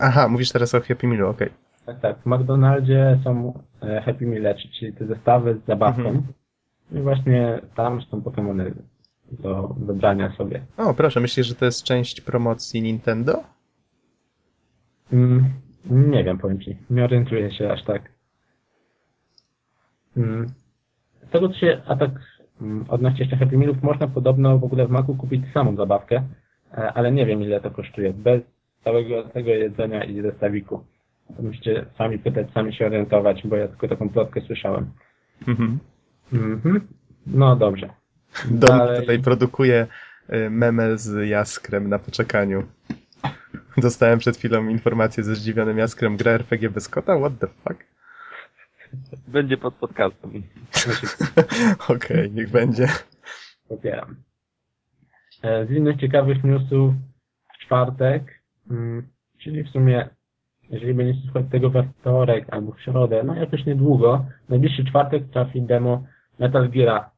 [0.00, 1.50] aha, mówisz teraz o Happy Mealu, okej.
[1.88, 2.18] Tak, tak.
[2.18, 6.08] W McDonaldzie są e, Happy Meal, czyli te zestawy z zabawką.
[6.08, 6.22] Mhm.
[6.92, 8.72] I właśnie tam są Pokémony
[9.32, 10.66] do wybrania sobie.
[10.76, 13.44] O, proszę, myślisz, że to jest część promocji Nintendo?
[15.12, 15.44] Mm,
[15.90, 16.76] nie wiem, powiem Ci.
[16.90, 18.02] Nie orientuję się aż tak.
[20.16, 20.46] Mm,
[21.28, 22.10] z tego co się, a tak
[22.60, 26.22] mm, odnośnie jeszcze Happy Mealów, można podobno w ogóle w Macu kupić samą zabawkę,
[26.72, 28.12] e, ale nie wiem ile to kosztuje.
[28.12, 28.42] Bez
[28.84, 30.84] całego tego jedzenia i zestawiku.
[31.38, 34.90] Musicie sami pytać, sami się orientować, bo ja tylko taką plotkę słyszałem.
[35.48, 35.78] Mhm.
[36.32, 36.80] Mhm.
[37.26, 37.88] No dobrze.
[38.50, 39.00] Don Dalej.
[39.00, 39.86] tutaj produkuje
[40.32, 42.62] y, memę z Jaskrem na poczekaniu.
[43.76, 47.18] Dostałem przed chwilą informację ze zdziwionym Jaskrem, gra RPG bez kota?
[47.18, 47.84] What the fuck?
[49.28, 50.30] Będzie pod podcastem.
[51.88, 52.88] Okej, niech będzie.
[53.68, 54.16] Popieram.
[55.42, 56.94] E, Z innych ciekawych newsów
[57.54, 60.08] w czwartek, mm, czyli w sumie,
[60.70, 65.62] jeżeli będziecie słuchać tego we wtorek albo w środę, no jakoś niedługo, najbliższy czwartek trafi
[65.62, 66.02] demo
[66.38, 67.10] Metal Gear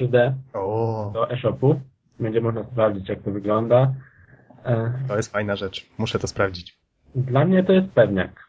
[0.00, 1.80] 3D O, do eShopu.
[2.20, 3.94] Będzie można sprawdzić, jak to wygląda.
[4.64, 5.86] E, to jest fajna rzecz.
[5.98, 6.78] Muszę to sprawdzić.
[7.14, 8.48] Dla mnie to jest pewniak.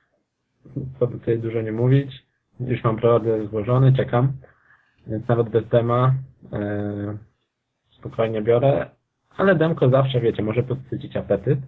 [0.99, 2.25] Co tutaj dużo nie mówić.
[2.60, 4.34] Już mam preorder złożony, czekam.
[5.08, 6.15] Więc nawet bez dema
[6.54, 7.17] e,
[7.91, 8.89] spokojnie biorę.
[9.38, 11.60] Ale demko zawsze, wiecie, może podsycić apetyt.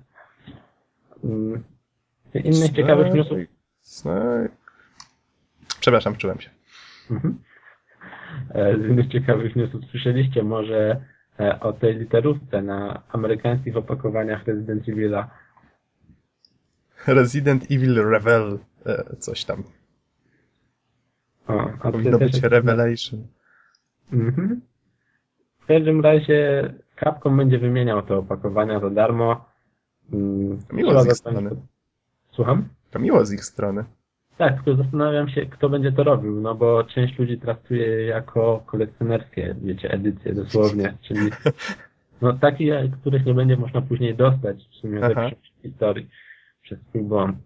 [2.34, 3.38] Z innych ciekawych newsów...
[3.82, 4.52] Snake.
[5.80, 6.50] Przepraszam, wczułem się.
[7.12, 7.38] Mhm.
[8.50, 11.02] E, Z innych ciekawych newsów słyszeliście może
[11.40, 15.26] e, o tej literówce na amerykańskich opakowaniach Resident Evil'a.
[17.08, 19.64] Resident Evil Revel, e, coś tam.
[21.48, 23.28] O, a Powinno być jest- Revelation.
[24.14, 24.62] Mhm.
[25.60, 29.46] W każdym razie Capcom będzie wymieniał te opakowania za darmo.
[30.14, 31.73] Mm, Miło trzeba z ich.
[32.36, 32.70] Słucham?
[32.92, 33.84] To miło z ich strony.
[34.38, 38.64] Tak, tylko zastanawiam się, kto będzie to robił, no bo część ludzi traktuje je jako
[38.66, 41.30] kolekcjonerskie, wiecie, edycje dosłownie, czyli
[42.22, 45.02] no takie, których nie będzie można później dostać w sumie
[45.62, 46.10] historii
[46.62, 47.38] przez swój błąd.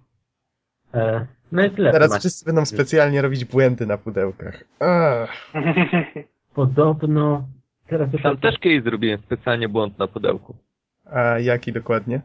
[0.93, 1.91] E, no i tyle.
[1.91, 4.63] Teraz wszyscy będą specjalnie robić błędy na pudełkach.
[4.80, 5.52] Ach,
[6.56, 7.47] Podobno
[7.88, 10.56] teraz już Tam też kiedyś zrobiłem specjalnie błąd na pudełku.
[11.06, 12.21] a jaki dokładnie?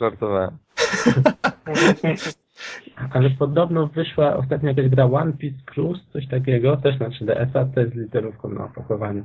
[0.00, 0.58] Żartowałem.
[3.12, 7.90] Ale podobno wyszła ostatnio jakaś gra One Piece Cruise, coś takiego, też na 3DS-a, też
[7.90, 9.24] z literówką na opakowaniu.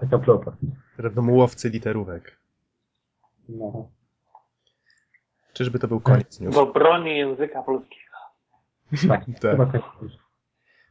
[0.00, 0.54] Taka propos.
[0.96, 2.38] Teraz będą łowcy literówek.
[3.48, 3.88] No.
[5.52, 6.54] Czyżby to był koniec news?
[6.54, 7.98] Do broni języka polskiego.
[9.08, 9.72] Tak, Tak.
[9.72, 9.82] tak.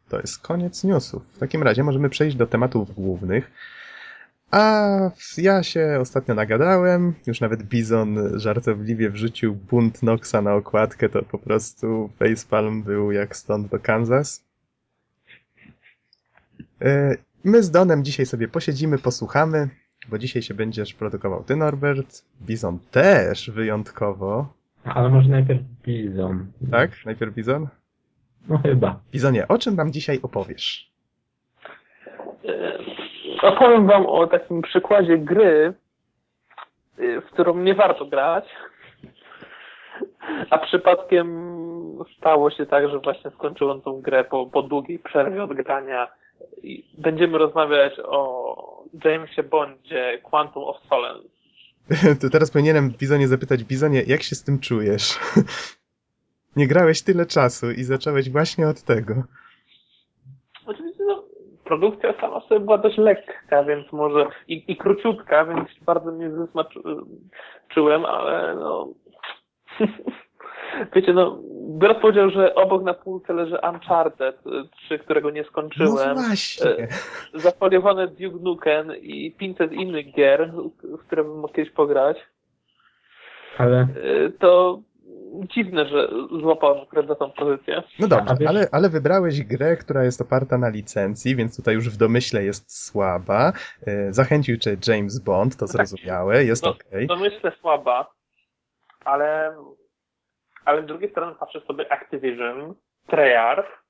[0.09, 1.23] To jest koniec newsów.
[1.33, 3.51] W takim razie możemy przejść do tematów głównych.
[4.51, 4.87] A
[5.37, 11.37] ja się ostatnio nagadałem, już nawet Bizon żartobliwie wrzucił bunt Noxa na okładkę, to po
[11.37, 14.43] prostu facepalm był jak stąd do Kansas.
[16.81, 19.69] E, My z Donem dzisiaj sobie posiedzimy, posłuchamy,
[20.09, 26.45] bo dzisiaj się będziesz produkował ty Norbert, Bizon też wyjątkowo, Ale może najpierw Bizon.
[26.71, 26.91] tak?
[27.05, 27.67] Najpierw Bizon?
[28.47, 28.99] No chyba.
[29.11, 30.91] Bizonie, o czym nam dzisiaj opowiesz?
[33.41, 35.73] Opowiem wam o takim przykładzie gry,
[36.97, 38.45] e, w którą nie warto grać.
[40.49, 41.27] A przypadkiem
[42.17, 46.07] stało się tak, że właśnie skończyłem tą grę po, po długiej przerwie od grania.
[46.97, 51.27] Będziemy rozmawiać o Jamesie Bondzie Quantum of Solace.
[52.21, 55.19] To teraz powinienem Bizonie zapytać, Bizonie, jak się z tym czujesz?
[56.55, 59.13] Nie grałeś tyle czasu i zacząłeś właśnie od tego.
[61.69, 66.31] No, produkcja sama sobie była dość lekka, więc może i, i króciutka, więc bardzo mnie
[66.31, 68.87] zesmaczyłem, ale no...
[70.95, 76.13] Wiecie, no, biorąc powiedział, że obok na półce leży Uncharted 3, którego nie No skończyłem.
[76.15, 76.87] właśnie.
[77.33, 80.51] zafoliowane Duke Nukem i 500 innych gier,
[80.83, 82.17] w które bym mógł kiedyś pograć,
[83.57, 83.87] Ale
[84.25, 84.79] y, to
[85.55, 86.07] dziwne, że
[86.41, 87.83] złapałem akurat za tą pozycję.
[87.99, 91.97] No dobrze, ale, ale wybrałeś grę, która jest oparta na licencji, więc tutaj już w
[91.97, 93.53] domyśle jest słaba.
[93.87, 97.07] E, Zachęcił cię James Bond, to zrozumiałe, jest No, okej.
[97.07, 98.11] To myślę słaba,
[99.05, 99.55] ale,
[100.65, 102.73] ale z drugiej strony patrzę sobie Activision,
[103.07, 103.83] Treyarch,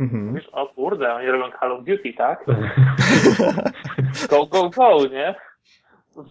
[0.00, 0.26] Mhm.
[0.26, 2.44] mówisz, o kurde, oni robią Call of Duty, tak?
[4.30, 5.34] Go, go, go, nie?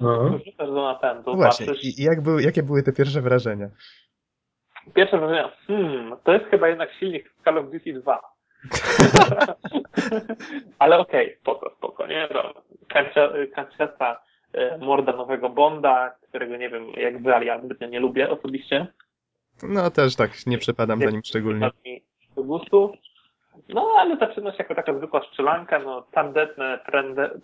[0.01, 0.37] No.
[0.45, 1.99] Rzucasz do napędu, No właśnie, patrzysz.
[1.99, 3.69] i jak były, jakie były te pierwsze wrażenia?
[4.93, 8.21] Pierwsze wrażenie, hmm, to jest chyba jednak silnik z Call of Duty 2.
[10.79, 12.27] Ale okej, spoko, spoko, nie?
[12.33, 12.53] No,
[13.55, 14.21] Kanciasta,
[14.53, 18.87] e, morda nowego Bonda, którego nie wiem jak ale ja zbytnio nie lubię osobiście.
[19.63, 21.71] No też tak, nie przepadam za nim szczególnie.
[22.35, 22.93] Do gustu.
[23.69, 26.79] No, ale zaczyna się jako taka zwykła strzelanka, no, tandetne,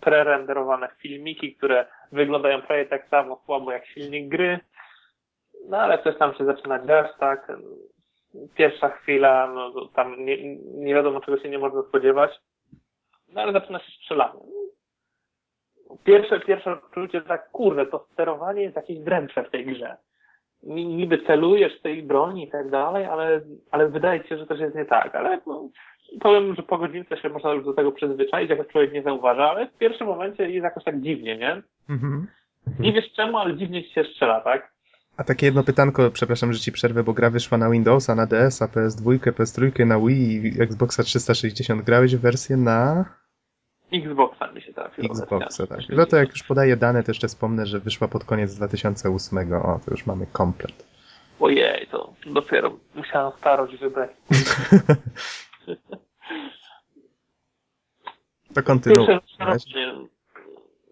[0.00, 4.58] prerenderowane filmiki, które wyglądają prawie tak samo słabo jak silnik gry.
[5.68, 7.52] No, ale coś tam się zaczyna dziać, tak.
[8.54, 12.40] Pierwsza chwila, no, tam nie, nie wiadomo czego się nie można spodziewać.
[13.28, 14.40] No, ale zaczyna się strzelanie.
[16.04, 19.96] Pierwsze, pierwsze odczucie tak, kurde, to sterowanie jest jakieś dręcze w tej grze
[20.62, 24.60] ni- niby celujesz tej broni i tak dalej, ale, ale wydaje ci się, że coś
[24.60, 25.14] jest nie tak.
[25.14, 25.68] Ale no,
[26.20, 29.66] powiem, że po godzince się można już do tego przyzwyczaić, jak człowiek nie zauważa, ale
[29.66, 31.62] w pierwszym momencie jest jakoś tak dziwnie, nie?
[31.90, 32.26] Mhm.
[32.80, 34.72] Nie wiesz czemu, ale dziwnie ci się strzela, tak?
[35.16, 38.60] A takie jedno pytanko, przepraszam, że ci przerwę, bo gra wyszła na Windowsa, na DS,
[38.60, 41.82] PS2, PS3, na Wii i Xboxa 360.
[41.82, 43.04] Grałeś w wersję na
[43.92, 45.08] Xboxa mi się trafiła.
[45.08, 45.80] Xboxa, tak.
[45.88, 49.52] No to jak już podaję dane, to jeszcze wspomnę, że wyszła pod koniec 2008.
[49.52, 50.86] O, to już mamy komplet.
[51.40, 54.10] Ojej, to dopiero musiałem starość wybrać.
[58.54, 59.06] To kontynuuj.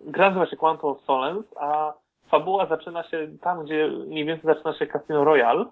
[0.07, 0.99] Gra nazywa się Quantum of
[1.57, 1.95] a
[2.31, 5.65] fabuła zaczyna się tam, gdzie mniej więcej zaczyna się Casino Royale.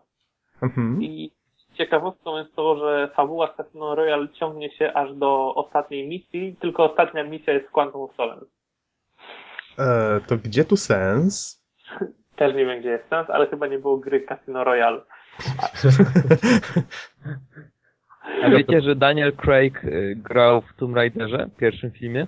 [0.63, 1.03] Mhm.
[1.03, 1.33] I
[1.75, 6.93] ciekawostką jest to, że fabuła z Casino Royale ciągnie się aż do ostatniej misji, tylko
[6.93, 8.47] ostatnia misja jest w Quantum of Solace.
[9.79, 11.63] E, to gdzie tu sens?
[12.37, 15.01] Też nie wiem, gdzie jest sens, ale chyba nie było gry Casino Royale.
[18.43, 22.27] A wiecie, że Daniel Craig y, grał w Tomb Raiderze, pierwszym filmie?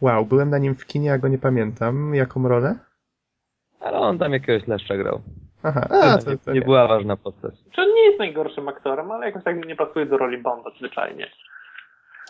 [0.00, 2.14] Wow, byłem na nim w kinie, a go nie pamiętam.
[2.14, 2.74] Jaką rolę?
[3.80, 5.20] Ale on tam jakiegoś leszcza grał.
[5.62, 6.64] Aha, a, To to, nie, to nie nie.
[6.64, 7.54] była ważna postać.
[7.70, 11.30] Czy on nie jest najgorszym aktorem, ale jakoś tak nie pasuje do roli Bonda zwyczajnie.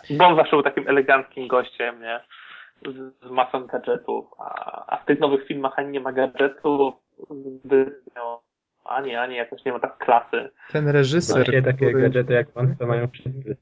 [0.09, 2.19] Bond zawsze był takim eleganckim gościem, nie?
[2.93, 6.93] Z, z masą gadżetów, a, a w tych nowych filmach ani nie ma gadżetów,
[7.63, 8.41] zbytnio,
[8.85, 10.49] ani, ani jakoś nie ma tak klasy.
[10.71, 12.01] Ten reżyser, Właśnie takie który...
[12.01, 13.57] gadżety jak pan to mają wszyscy.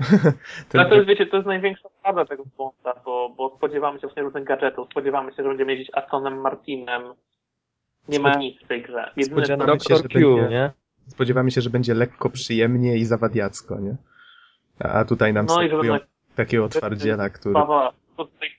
[0.68, 4.06] ten, No to jest, wiecie, to jest największa wada tego Bonda, bo, bo spodziewamy się
[4.06, 7.02] właśnie różnych gadżetów, spodziewamy się, że będziemy jeździć Astonem Martinem.
[8.08, 9.12] Nie ma nic w tej grze.
[9.16, 10.70] Jedyne, Spodziewamy się, Doktor że Q, będzie- nie?
[11.06, 13.96] Spodziewamy się, że będzie lekko przyjemnie i zawadiacko, nie?
[14.78, 17.54] A tutaj nam no i że serwują będą takiego twardziela, który...
[17.54, 18.50] Paweł, to tutaj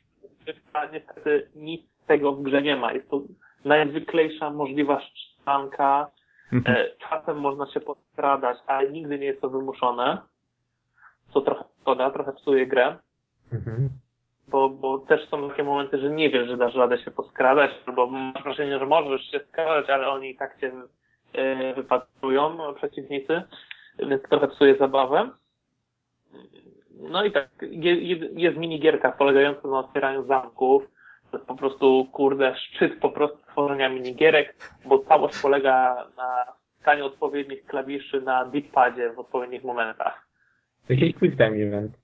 [0.94, 2.94] niestety nic z tego w grze nie ma.
[2.94, 3.22] Jest to
[3.66, 6.12] najzwyklejsza możliwa szczanka.
[6.54, 6.78] Mhm.
[6.78, 10.18] E, czasem można się podkradać, ale nigdy nie jest to wymuszone.
[11.34, 12.98] Co trochę szkoda, trochę psuje grę,
[13.54, 13.90] Mhm.
[14.48, 18.08] bo, bo też są takie momenty, że nie wiesz, że dasz radę się poskradać, albo
[18.08, 20.72] masz wrażenie, że możesz się skradać, ale oni i tak cię
[21.34, 23.42] e, wypatrują, przeciwnicy,
[24.00, 25.30] więc trochę psuje zabawę.
[27.00, 30.84] No i tak, je- je- jest minigierka polegająca na otwieraniu zamków.
[31.32, 37.06] To jest po prostu, kurde, szczyt po prostu tworzenia minigierek, bo całość polega na wciskaniu
[37.06, 40.28] odpowiednich klawiszy na D-padzie w odpowiednich momentach.
[40.90, 42.01] Jakiś quick time event.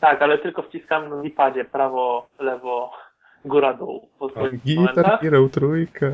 [0.00, 2.92] Tak, ale tylko wciskamy na D-padzie prawo, lewo,
[3.44, 5.20] góra, dół w odpowiednich Guitar momentach.
[5.20, 6.06] Hero trójka.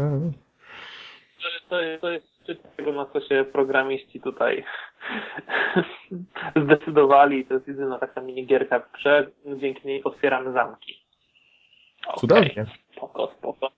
[1.69, 4.65] To, to, jest- to jest tego, na co się programiści tutaj
[6.65, 7.45] zdecydowali.
[7.47, 11.03] To jest jedyna taka minigierka w grze, dzięki niej otwieramy zamki.
[12.07, 12.67] Okej, Cudownie.
[12.97, 13.71] Spoko, spoko.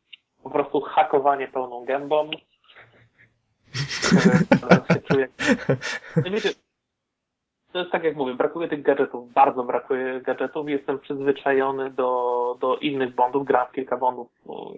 [0.42, 2.30] Po prostu hakowanie pełną gębą.
[4.94, 5.28] Się czuję.
[6.16, 6.50] No wiecie,
[7.74, 10.68] to jest tak jak mówię, brakuje tych gadżetów, bardzo brakuje gadżetów.
[10.68, 14.28] Jestem przyzwyczajony do, do innych bondów, grałem kilka bondów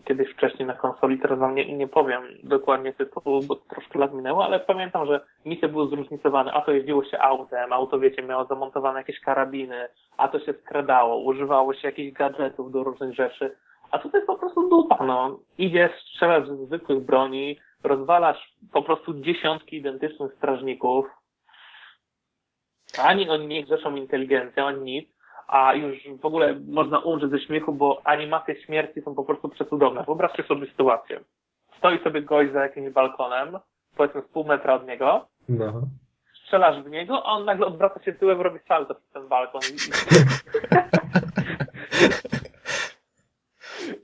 [0.04, 4.44] kiedyś wcześniej na konsoli, teraz wam nie, nie powiem dokładnie tytułu, bo troszkę lat minęło,
[4.44, 8.98] ale pamiętam, że misje były zróżnicowane, a to jeździło się autem, auto wiecie, miało zamontowane
[8.98, 13.56] jakieś karabiny, a to się skradało, używało się jakichś gadżetów do różnych rzeczy,
[13.90, 15.38] a tutaj po prostu dupa, no.
[15.58, 21.06] Idziesz, strzelasz z zwykłych broni, rozwalasz po prostu dziesiątki identycznych strażników,
[22.98, 25.08] ani oni nie grzeszą inteligencją, ani nic,
[25.46, 30.04] a już w ogóle można umrzeć ze śmiechu, bo animacje śmierci są po prostu przecudowne.
[30.04, 31.20] Wyobraźcie sobie sytuację.
[31.78, 33.58] Stoi sobie gość za jakimś balkonem,
[33.96, 35.72] powiedzmy z pół metra od niego, No.
[36.44, 39.60] strzelasz w niego, a on nagle odwraca się tyłem, robi salto przez ten balkon.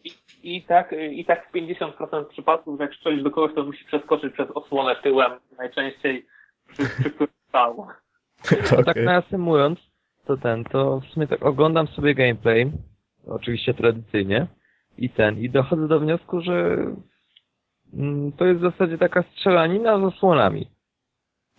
[0.05, 0.13] I,
[0.57, 4.51] i, tak, I tak w 50% przypadków, jak strzelisz do kogoś, to musi przeskoczyć przez
[4.51, 6.27] osłonę tyłem, najczęściej
[6.69, 7.87] przy, przy którym stał.
[8.77, 9.79] No tak naasumując,
[10.25, 12.73] to ten, to w sumie tak oglądam sobie gameplay,
[13.27, 14.47] oczywiście tradycyjnie,
[14.99, 16.77] i ten, i dochodzę do wniosku, że
[17.95, 20.71] mm, to jest w zasadzie taka strzelanina z osłonami.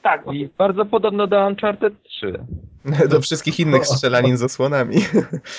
[0.01, 2.45] Tak, I bardzo podobno do Uncharted 3.
[3.11, 4.95] Do wszystkich innych strzelanin z osłonami.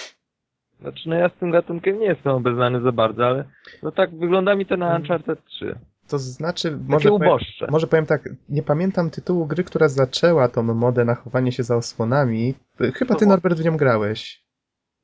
[0.81, 3.45] Znaczy, no ja z tym gatunkiem nie jestem obeznany za bardzo, ale
[3.83, 5.79] no tak wygląda mi to na Uncharted 3.
[6.09, 7.67] To znaczy, może powiem, uboższe.
[7.71, 11.77] może powiem tak, nie pamiętam tytułu gry, która zaczęła tą modę na chowanie się za
[11.77, 12.55] osłonami.
[12.95, 14.45] Chyba ty, Norbert, w nią grałeś.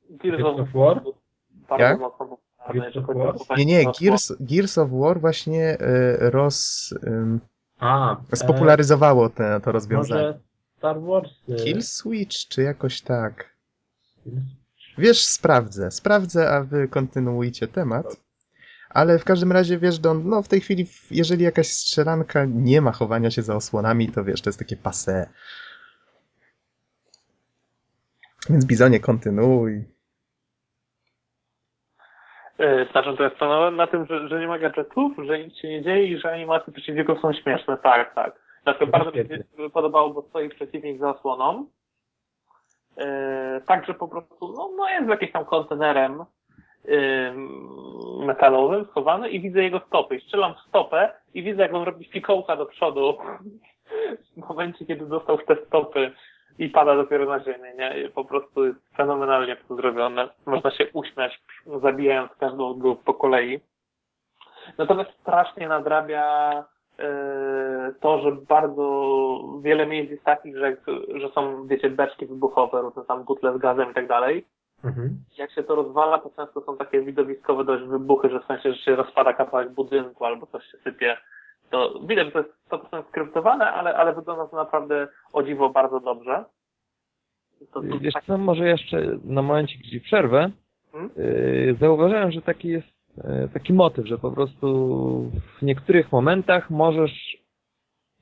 [0.09, 1.01] Gears of War?
[1.79, 1.99] Jak?
[3.57, 6.89] Nie, nie, Gears, Gears of War właśnie e, roz,
[7.79, 10.21] A, spopularyzowało te, to e, rozwiązanie.
[10.23, 10.39] może
[10.77, 11.29] Star Wars.
[11.49, 13.55] e, Kill Switch, czy jakoś tak?
[14.97, 18.20] Wiesz, sprawdzę, sprawdzę, a wy kontynuujcie temat.
[18.93, 22.91] Ale w każdym razie, wiesz, Don, no w tej chwili, jeżeli jakaś strzelanka nie ma
[22.91, 25.25] chowania się za osłonami, to wiesz, to jest takie passé.
[28.49, 29.83] Więc Bizonie, kontynuuj.
[32.59, 35.67] Yy, Znaczy to jest to na, tym, że, że nie ma gadżetów, że nic się
[35.69, 37.77] nie dzieje i że animacje przeciwników są śmieszne.
[37.77, 38.41] Tak, tak.
[38.63, 39.69] Dlatego No bardzo mi się świetnie.
[39.69, 41.65] podobało, bo stoi przeciwnik za osłoną.
[42.97, 43.05] Yy,
[43.67, 46.23] tak, że po prostu no, no jest jakimś tam kontenerem
[48.25, 50.15] metalowym schowany i widzę jego stopy.
[50.15, 53.17] I strzelam w stopę i widzę, jak on robi fikołka do przodu
[54.37, 56.11] w momencie, kiedy dostał w te stopy
[56.59, 58.09] i pada dopiero na ziemię, nie?
[58.09, 60.29] Po prostu jest fenomenalnie to zrobione.
[60.45, 61.41] Można się uśmiać,
[61.81, 63.59] zabijając każdą go po kolei.
[64.77, 66.53] Natomiast strasznie nadrabia
[66.99, 70.77] e, to, że bardzo wiele miejsc jest takich, że,
[71.15, 74.45] że są, wiecie, beczki wybuchowe, różne tam butle z gazem i tak dalej.
[74.83, 75.23] Mhm.
[75.37, 78.79] Jak się to rozwala, to często są takie widowiskowe dość wybuchy, że w sensie, że
[78.79, 81.17] się rozpada kawałek budynku albo coś się sypie.
[81.69, 85.99] To widać, że to jest 100% skryptowane, ale, ale wygląda to naprawdę o dziwo bardzo
[85.99, 86.45] dobrze.
[87.73, 90.51] To, to Wiesz tak, co, może jeszcze na momencie, gdzie przerwę,
[90.91, 91.09] Hmm?
[91.17, 97.37] yy, zauważyłem, że taki jest yy, taki motyw, że po prostu w niektórych momentach możesz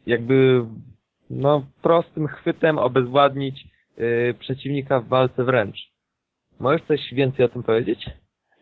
[0.05, 0.65] jakby
[1.29, 3.67] no prostym chwytem obezwładnić
[3.97, 5.88] yy, przeciwnika w walce wręcz.
[6.59, 8.05] Możesz coś więcej o tym powiedzieć?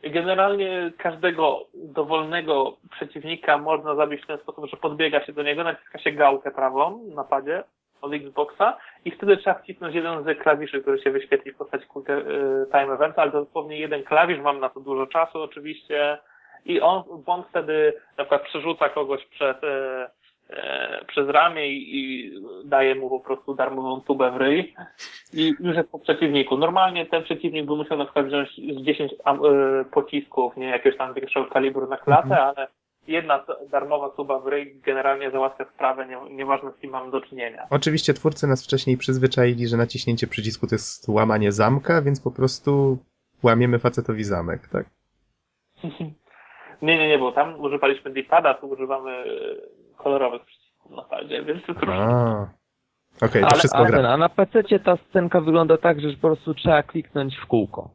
[0.03, 5.99] Generalnie każdego dowolnego przeciwnika można zabić w ten sposób, że podbiega się do niego, naciska
[5.99, 7.63] się gałkę prawą na padzie
[8.01, 12.21] od Xboxa i wtedy trzeba wcisnąć jeden z klawiszy, który się wyświetli w postaci e,
[12.71, 16.17] time event, ale dosłownie jeden klawisz, mam na to dużo czasu oczywiście
[16.65, 20.09] i on, on wtedy na przykład przerzuca kogoś przez, e,
[21.07, 22.31] przez ramię i, i
[22.65, 24.73] daje mu po prostu darmową tubę w ryj
[25.33, 26.57] i już jest po przeciwniku.
[26.57, 30.97] Normalnie ten przeciwnik by musiał na przykład wziąć z 10 am, e, pocisków, nie jakiegoś
[30.97, 32.53] tam większego kalibru na klatę, Mhm.
[32.57, 32.67] ale
[33.07, 37.67] jedna darmowa tuba w ryj generalnie załatwia sprawę, nie, nieważne z kim mam do czynienia.
[37.69, 42.97] Oczywiście twórcy nas wcześniej przyzwyczaili, że naciśnięcie przycisku to jest łamanie zamka, więc po prostu
[43.43, 44.85] łamiemy facetowi zamek, tak?
[46.81, 49.25] nie, nie, nie, bo tam używaliśmy D-pada, tu używamy e,
[49.97, 51.73] kolorowych przycisków na padzie, więc to.
[51.87, 52.47] A.
[53.21, 53.97] Okej, to Ale- wszystko A, gra.
[53.97, 57.89] ten, a na PC ta scenka wygląda tak, że po prostu trzeba kliknąć w kółko.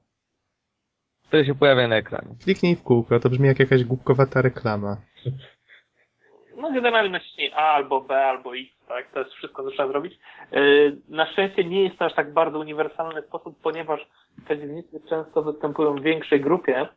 [1.28, 2.34] Które się pojawia na ekranie.
[2.44, 4.96] Kliknij w kółko, to brzmi jak jakaś głupkowata reklama.
[6.56, 9.10] No generalnie naciśnij A albo B albo X, tak?
[9.12, 10.18] To jest wszystko, co trzeba zrobić.
[10.52, 14.00] Yy, Na szczęście nie jest to aż tak bardzo uniwersalny sposób, ponieważ
[14.44, 16.88] przeciwnicy często występują w większej grupie,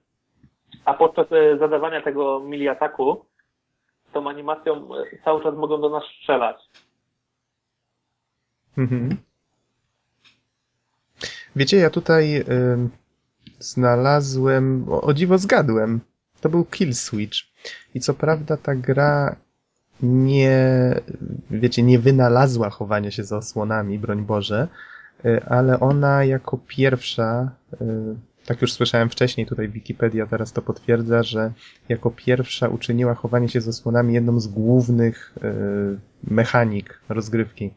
[0.86, 3.26] a podczas e, zadawania tego mili ataku
[4.16, 6.58] tą animacją e, cały czas mogą do nas strzelać.
[8.78, 9.18] Mhm.
[11.56, 12.90] Wiecie, ja tutaj ym,
[13.60, 16.00] znalazłem, o, o dziwo zgadłem,
[16.42, 17.38] to był Kill Switch.
[17.94, 19.36] I co prawda ta gra
[20.04, 20.56] nie,
[21.50, 24.68] wiecie, nie wynalazła chowania się za osłonami, broń Boże,
[25.26, 28.16] y, ale ona jako pierwsza, y,
[28.46, 31.52] tak już słyszałem wcześniej, tutaj Wikipedia teraz to potwierdza, że
[31.90, 37.72] jako pierwsza uczyniła chowanie się z osłonami jedną z głównych y, mechanik rozgrywki.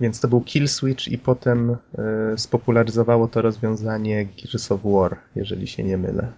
[0.00, 5.66] Więc to był kill switch i potem y, spopularyzowało to rozwiązanie Gears of War, jeżeli
[5.66, 6.32] się nie mylę.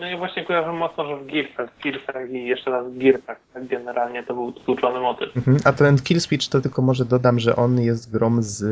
[0.00, 3.66] No i właśnie kojarzę mocno, że w Gearsach, Gearsach i jeszcze raz w Gearsach tak
[3.66, 5.36] generalnie to był stłuczony motyw.
[5.36, 5.56] Mhm.
[5.64, 8.64] A ten kill switch to tylko może dodam, że on jest grom z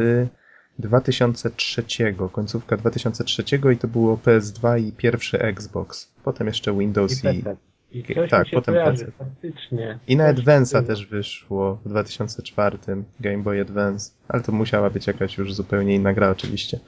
[0.78, 1.84] 2003,
[2.32, 6.08] końcówka 2003 i to było PS2 i pierwszy Xbox.
[6.24, 7.44] Potem jeszcze Windows i.
[7.92, 9.12] I coś tak, potem kojarzy, PC.
[9.18, 9.98] faktycznie.
[10.08, 12.78] i na Advance'a też wyszło w 2004,
[13.20, 16.80] Game Boy Advance, ale to musiała być jakaś już zupełnie inna gra oczywiście.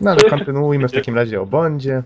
[0.00, 2.02] No ale kontynuujmy w takim razie o Bondzie.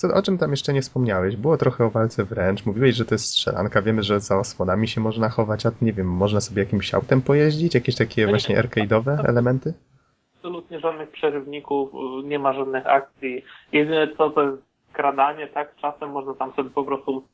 [0.00, 1.36] Co, o czym tam jeszcze nie wspomniałeś?
[1.36, 2.66] Było trochę o walce wręcz.
[2.66, 3.82] Mówiłeś, że to jest strzelanka.
[3.82, 7.74] Wiemy, że za osłonami się można chować, a nie wiem, można sobie jakimś autem pojeździć?
[7.74, 8.28] Jakieś takie nie.
[8.28, 9.74] właśnie arcade'owe elementy?
[10.36, 13.44] Absolutnie żadnych przerywników, y, nie ma żadnych akcji.
[13.72, 15.76] Jedyne co to jest skradanie, tak?
[15.76, 17.24] Czasem można tam sobie po prostu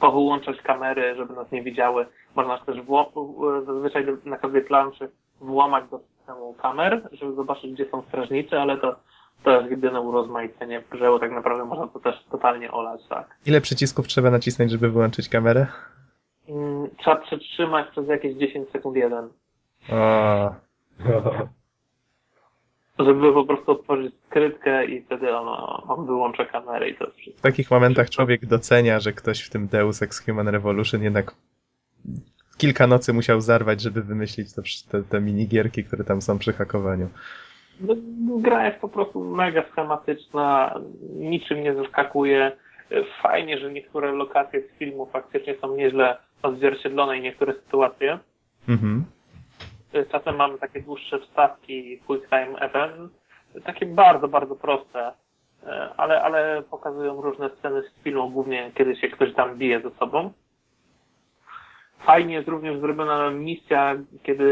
[0.00, 2.06] powyłączać kamery, żeby nas nie widziały.
[2.34, 2.76] Można też
[3.66, 8.96] zazwyczaj na każdej planszy włamać do systemu kamer, żeby zobaczyć, gdzie są strażnicy, ale to,
[9.42, 13.36] to jest jedyne urozmaicenie grze, bo tak naprawdę można to też totalnie olać, tak.
[13.46, 15.66] Ile przycisków trzeba nacisnąć, żeby wyłączyć kamerę?
[16.48, 19.28] Mm, Trzeba przetrzymać przez jakieś 10 sekund jeden,
[19.92, 20.54] O,
[22.98, 25.48] żeby po prostu otworzyć skrytkę i wtedy on,
[25.88, 27.38] on wyłącza kamerę i to jest wszystko.
[27.38, 31.34] w takich momentach człowiek docenia, że ktoś w tym Deus Ex Human Revolution jednak
[32.56, 37.08] kilka nocy musiał zarwać, żeby wymyślić to, te, te minigierki, które tam są przy hakowaniu.
[37.80, 37.94] No,
[38.38, 40.74] gra jest po prostu mega schematyczna,
[41.16, 42.52] niczym nie zaskakuje.
[43.22, 48.18] Fajnie, że niektóre lokacje z filmu faktycznie są nieźle odzwierciedlone i niektóre sytuacje.
[48.68, 49.04] Mhm.
[50.12, 53.12] Czasem mamy takie dłuższe wstawki, quick time event,
[53.64, 55.12] takie bardzo, bardzo proste,
[55.66, 59.90] e, ale, ale pokazują różne sceny z filmu, głównie kiedy się ktoś tam bije ze
[59.90, 60.32] sobą.
[61.98, 64.48] Fajnie jest również zrobiona misja, kiedy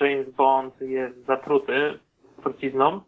[0.00, 1.98] James Bond jest zatruty
[2.44, 3.00] trucizną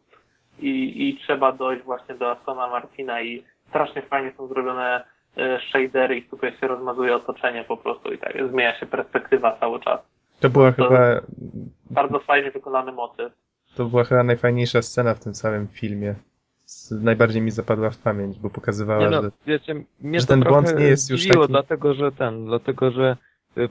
[0.59, 5.05] i, i trzeba dojść właśnie do Astona Martina i strasznie fajnie są zrobione
[5.37, 9.81] e, shadery i super się rozmazuje otoczenie po prostu i tak zmienia się perspektywa cały
[9.81, 10.01] czas.
[10.41, 11.21] To była To- chyba
[11.91, 13.33] Bardzo fajnie wykonany motyw.
[13.77, 16.15] to była chyba najfajniejsza scena w tym całym filmie.
[16.91, 20.79] Najbardziej mi zapadła w pamięć, bo pokazywała, Nie no, że wiecie, mnie że ten Bond
[20.79, 23.17] nie jest już zdziwiło, taki- dlatego że ten, dlatego że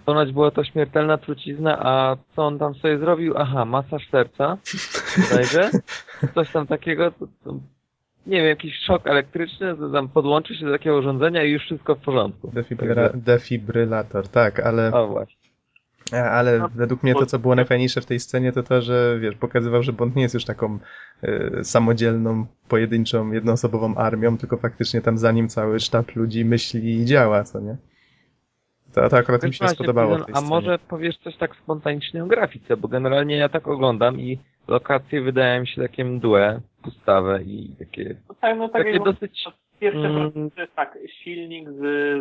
[0.06, 3.34] ponoć była to śmiertelna trucizna, a co on tam sobie zrobił?
[3.38, 4.58] Aha, masaż serca,
[5.30, 5.70] bodajże,
[6.36, 7.60] coś tam takiego, to, to,
[8.28, 11.96] nie wiem, jakiś szok elektryczny, to tam podłączy się do takiego urządzenia i już wszystko
[11.96, 12.52] w porządku.
[12.54, 15.46] defibryla, defibrylator, tak, ale, O właśnie.
[16.32, 19.36] ale No, według mnie to, co było najfajniejsze w tej scenie, to to, że wiesz,
[19.36, 20.80] pokazywał, że Bond nie jest już taką
[21.24, 27.06] e, samodzielną, pojedynczą, jednoosobową armią, tylko faktycznie tam za nim cały sztab ludzi myśli i
[27.06, 27.78] działa, co nie?
[28.96, 30.48] To, to akurat mi się spodobało A scenie.
[30.50, 35.62] może powiesz coś tak spontanicznie o grafice, bo generalnie ja tak oglądam i lokacje wydają
[35.62, 39.46] mi się takie mdłe, pustawe i takie, No tak, no tak takie dosyć...
[39.80, 41.78] pierwsze mm, to jest tak, silnik z,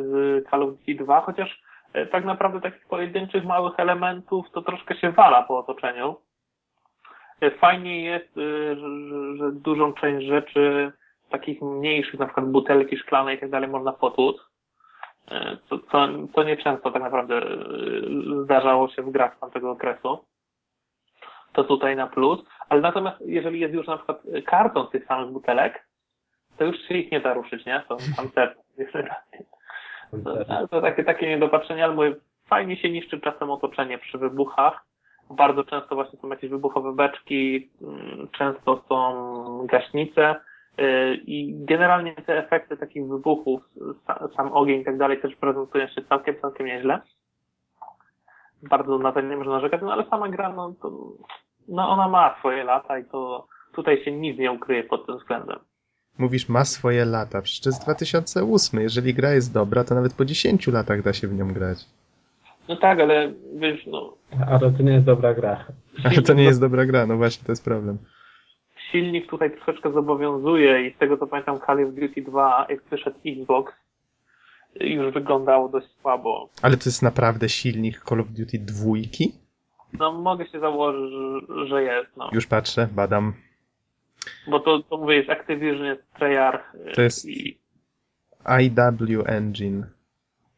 [0.07, 1.63] z Call of Duty 2, chociaż
[1.93, 6.17] e, tak naprawdę takich pojedynczych małych elementów to troszkę się wala po otoczeniu.
[7.41, 10.93] E, Fajnie jest, e, że, że, że dużą część rzeczy
[11.31, 14.54] takich mniejszych, na przykład butelki szklane i tak dalej można potłuc.
[15.31, 17.43] E, To, to, to nieczęsto tak naprawdę e,
[18.45, 20.19] zdarzało się w grach z tamtego okresu.
[21.53, 22.41] To tutaj na plus.
[22.69, 25.87] Ale natomiast jeżeli jest już na przykład karton tych samych butelek,
[26.59, 27.83] to już się ich nie da ruszyć, nie?
[27.89, 28.63] To pancerne.
[30.25, 32.15] To, to takie, takie niedopatrzenie, ale mówię,
[32.49, 34.85] fajnie się niszczy czasem otoczenie przy wybuchach.
[35.31, 40.37] Bardzo często właśnie są jakieś wybuchowe beczki, mm, często są gaśnice
[41.27, 43.61] i generalnie te efekty takich wybuchów,
[44.07, 47.01] sa- sam ogień i tak dalej też prezentują się całkiem, całkiem nieźle.
[48.63, 50.91] Bardzo na to nie można narzekać, no ale sama gra, no to,
[51.69, 55.59] no ona ma swoje lata i to tutaj się nic nie ukryje pod tym względem.
[56.19, 57.43] Mówisz, ma swoje lata.
[57.43, 58.81] Przecież to jest 2008.
[58.81, 61.79] Jeżeli gra jest dobra, to nawet po 10 latach da się w nią grać.
[62.69, 64.15] No tak, ale wiesz, no
[64.49, 65.65] Ale to nie jest dobra gra.
[66.05, 67.99] Ale to nie jest dobra gra, no właśnie, to jest problem.
[68.95, 73.19] Silnik tutaj troszeczkę zobowiązuje i z tego co pamiętam Call of Duty 2, jak wyszedł
[73.27, 73.73] Xbox,
[74.81, 76.49] już wyglądało dość słabo.
[76.63, 79.33] Ale to jest naprawdę silnik Call of Duty dwójki?
[79.99, 81.13] No mogę się założyć,
[81.69, 82.31] że- jest, no.
[82.33, 83.33] Już patrzę, badam.
[84.49, 87.59] Bo to, to mówię, jest Activision, jest Treyarch To jest- i,
[88.61, 89.87] IW Engine.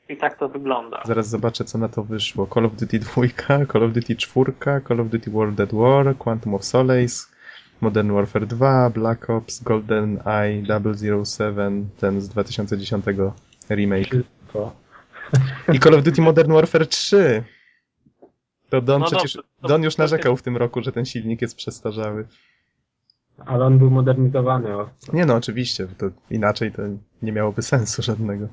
[0.09, 1.03] i tak to wygląda.
[1.05, 2.47] Zaraz zobaczę, co na to wyszło.
[2.55, 4.53] Call of Duty 2, Call of Duty 4,
[4.89, 7.36] Call of Duty World at War, Quantum of Solace,
[7.81, 10.63] Modern Warfare 2, Black Ops, Golden Eye
[11.25, 13.05] 007, ten z 2010
[13.71, 14.07] remake.
[14.09, 14.77] Wszystko.
[15.73, 17.45] I Call of Duty Modern Warfare 3.
[18.71, 21.43] To Don No przecież, dobrze, to- Don już narzekał w tym roku, że ten silnik
[21.43, 22.27] jest przestarzały.
[23.47, 24.77] Ale on był modernizowany.
[24.77, 24.89] O.
[25.13, 26.83] Nie no, oczywiście, to inaczej to
[27.23, 28.49] nie miałoby sensu żadnego.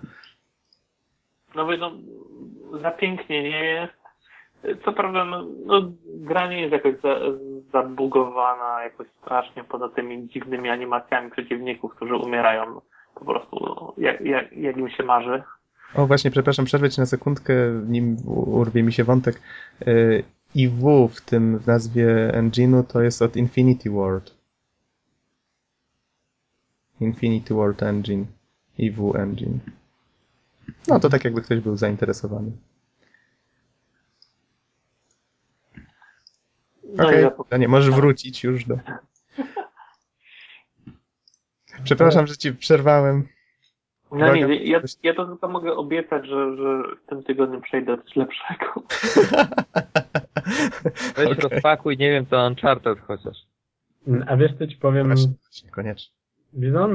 [1.55, 1.91] No mówię, no,
[2.81, 3.93] za pięknie nie jest.
[4.85, 7.15] Co prawda, no, no gra nie jest jakoś za,
[7.73, 12.81] zabugowana jakoś strasznie poza tymi dziwnymi animacjami przeciwników, którzy umierają
[13.15, 15.43] po prostu no, jak, jak, jak im się marzy.
[15.95, 17.53] O właśnie, przepraszam, przerwę ci na sekundkę,
[17.87, 19.41] nim urwie mi się wątek.
[19.85, 20.23] Yy,
[20.55, 24.33] IW w tym w nazwie engine'u to jest od Infinity Ward.
[26.99, 28.25] Infinity Ward Engine.
[28.77, 29.59] IW Engine.
[30.87, 32.51] No to tak jakby ktoś był zainteresowany.
[36.93, 37.59] No Okej, i ja okay.
[37.59, 38.77] nie, możesz wrócić już do...
[41.83, 43.27] Przepraszam, że ci przerwałem.
[44.11, 48.03] No nie, ja, ja to tylko mogę obiecać, że, że w tym tygodniu przejdę do
[48.03, 48.73] coś lepszego.
[51.15, 53.37] Weź rozpakuj, nie wiem, to Uncharted chociaż.
[54.07, 55.33] Mm, A wiesz co ci powiem, Właśnie,
[55.71, 56.13] koniecznie.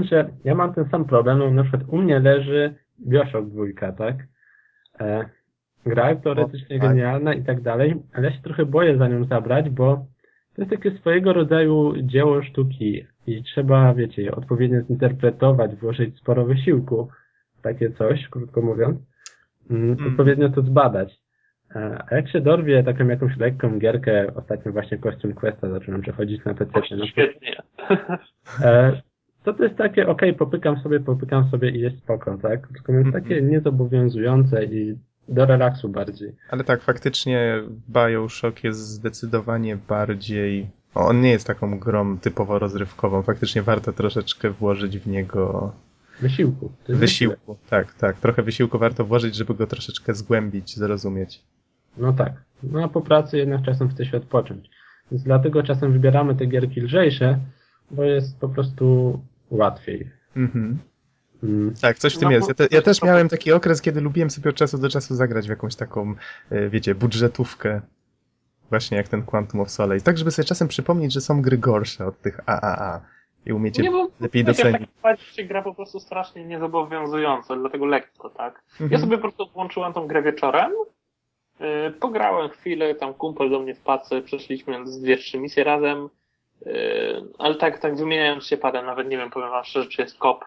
[0.00, 4.16] Że ja mam ten sam problem, no na przykład u mnie leży Bioshock 2, tak?
[5.00, 5.28] E,
[5.88, 6.88] gra teoretycznie tak.
[6.88, 10.06] genialna i tak dalej, ale ja się trochę boję za nią zabrać, bo
[10.54, 16.44] to jest takie swojego rodzaju dzieło sztuki i trzeba, wiecie, je odpowiednio zinterpretować, włożyć sporo
[16.44, 17.08] wysiłku,
[17.58, 18.98] w takie coś, krótko mówiąc,
[19.70, 20.06] mm, Mm.
[20.06, 21.18] odpowiednio to zbadać.
[21.76, 26.44] E, A jak się dorwie taką jakąś lekką gierkę, ostatnio właśnie Costume Questa zacząłem przechodzić
[26.44, 27.56] na PC, no to Świetnie.
[28.64, 29.00] E,
[29.44, 32.68] to to jest takie, okej, popykam sobie, popykam sobie i jest spoko, tak?
[32.68, 33.24] Tylko jest Mhm.
[33.24, 34.94] takie niezobowiązujące i
[35.28, 36.32] do relaksu bardziej.
[36.50, 40.68] Ale tak, faktycznie Bioshock jest zdecydowanie bardziej.
[40.94, 43.22] On nie jest taką grą typowo rozrywkową.
[43.22, 45.72] Faktycznie warto troszeczkę włożyć w niego
[46.20, 46.72] Wysiłku.
[46.88, 47.56] Wysiłku.
[47.70, 48.20] Tak, tak.
[48.20, 51.42] Trochę wysiłku warto włożyć, żeby go troszeczkę zgłębić, zrozumieć.
[51.96, 52.32] No tak.
[52.62, 54.70] No a po pracy jednak czasem chce się odpocząć.
[55.10, 57.38] Więc dlatego czasem wybieramy te gierki lżejsze,
[57.90, 59.18] bo jest po prostu
[59.50, 60.10] łatwiej.
[60.36, 60.78] Mhm.
[61.42, 61.74] Mm.
[61.82, 62.48] Tak, coś w tym No, jest.
[62.48, 65.14] Ja, te, ja też to- miałem taki okres, kiedy lubiłem sobie od czasu do czasu
[65.14, 66.14] zagrać w jakąś taką,
[66.50, 67.80] e, wiecie, budżetówkę.
[68.70, 70.04] Właśnie jak ten Quantum of Solace.
[70.04, 73.00] Tak, żeby sobie czasem przypomnieć, że są gry gorsze od tych AAA.
[73.46, 74.88] I umiecie Nie, bo lepiej w docenić.
[75.02, 78.62] razie się gra po prostu strasznie niezobowiązująco, dlatego lekko, tak?
[78.80, 79.00] Ja Mhm.
[79.02, 80.72] sobie po prostu włączyłem tą grę wieczorem,
[81.60, 86.08] yy, pograłem chwilę, tam kumpel do mnie wpadł, sobie przeszliśmy z dwie, trzy misje razem,
[86.66, 86.72] yy,
[87.38, 90.44] ale tak, tak wymieniając się padem, nawet nie wiem, powiem wam szczerze, czy jest kop,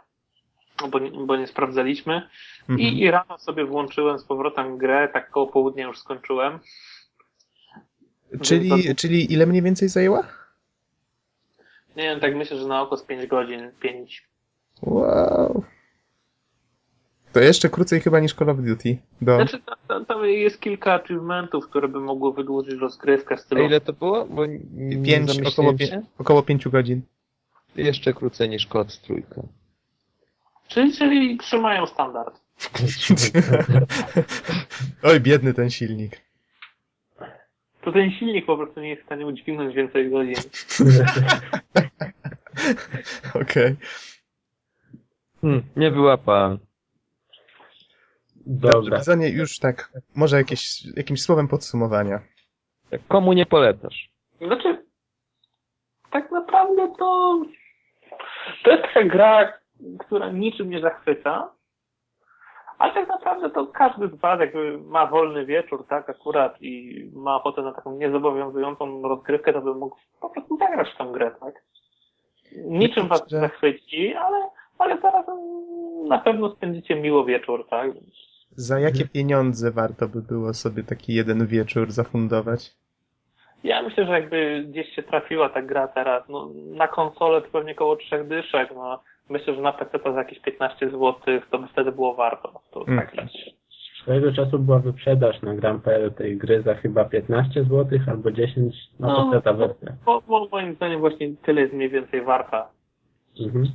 [0.87, 2.29] bo nie, bo nie sprawdzaliśmy.
[2.61, 2.79] Mhm.
[2.79, 6.59] I, I rano sobie włączyłem z powrotem grę, tak koło południa już skończyłem.
[8.41, 10.27] Czyli, czyli ile mniej więcej zajęła?
[11.95, 14.27] Nie wiem, tak myślę, że na oko z 5 godzin, 5.
[14.81, 15.63] Wow.
[17.33, 18.97] To jeszcze krócej chyba niż Call of Duty.
[19.21, 19.35] Do...
[19.35, 23.65] Znaczy, tam, tam, jest kilka achievementów, które by mogły wydłużyć rozgrywkę w A stylu.
[23.65, 24.25] ile to było?
[24.25, 27.01] Bo nie Pięć, około, pię, około pięciu godzin.
[27.75, 29.41] Jeszcze krócej niż kod trójka.
[30.71, 32.41] Czyli, czyli trzymają standard.
[35.03, 36.21] Oj, biedny ten silnik.
[37.81, 40.35] To ten silnik po prostu nie jest w stanie udźwignąć więcej godzin.
[43.41, 43.75] Okej.
[45.41, 46.59] Hmm, nie wyłapałem.
[48.35, 48.97] Dobra.
[48.97, 52.21] Bizonie, już tak, może jakieś, jakimś słowem podsumowania.
[52.89, 54.09] Tak, Komu nie polecasz?
[54.41, 54.85] Znaczy,
[56.11, 57.41] tak naprawdę to
[58.63, 59.60] to jest taka gra,
[59.99, 61.51] która niczym nie zachwyca,
[62.77, 67.35] ale tak naprawdę to każdy z Was jakby ma wolny wieczór, tak, akurat i ma
[67.35, 71.63] ochotę na taką niezobowiązującą rozgrywkę, to by mógł po prostu zagrać w tę grę, tak.
[72.65, 75.37] Niczym Was nie zachwyci, ale, ale zarazem
[76.07, 77.91] na pewno spędzicie miło wieczór, tak.
[78.51, 82.75] Za jakie pieniądze warto by było sobie taki jeden wieczór zafundować?
[83.63, 87.75] Ja myślę, że jakby gdzieś się trafiła ta gra teraz, no na konsolę to pewnie
[87.75, 91.13] koło trzech dyszek, no myślę, że na PC to za jakieś 15 zł,
[91.51, 92.61] to by wtedy było warto.
[92.71, 92.99] To Mm.
[92.99, 93.15] tak
[94.01, 99.15] Swojego czasu była wyprzedaż na Gram.pl tej gry za chyba 15 zł albo 10, no
[99.15, 99.91] to No, ta wersja.
[100.05, 102.69] bo, bo moim zdaniem właśnie tyle jest mniej więcej warta.
[103.45, 103.65] Mhm.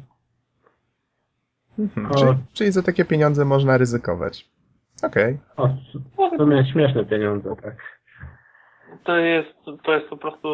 [1.78, 2.06] Mhm.
[2.06, 2.14] O.
[2.14, 4.48] Czyli, czyli za takie pieniądze można ryzykować.
[5.02, 5.38] Okej.
[5.56, 5.68] O,
[6.38, 7.76] to miałeś śmieszne pieniądze, tak.
[9.04, 10.48] to jest, to jest po prostu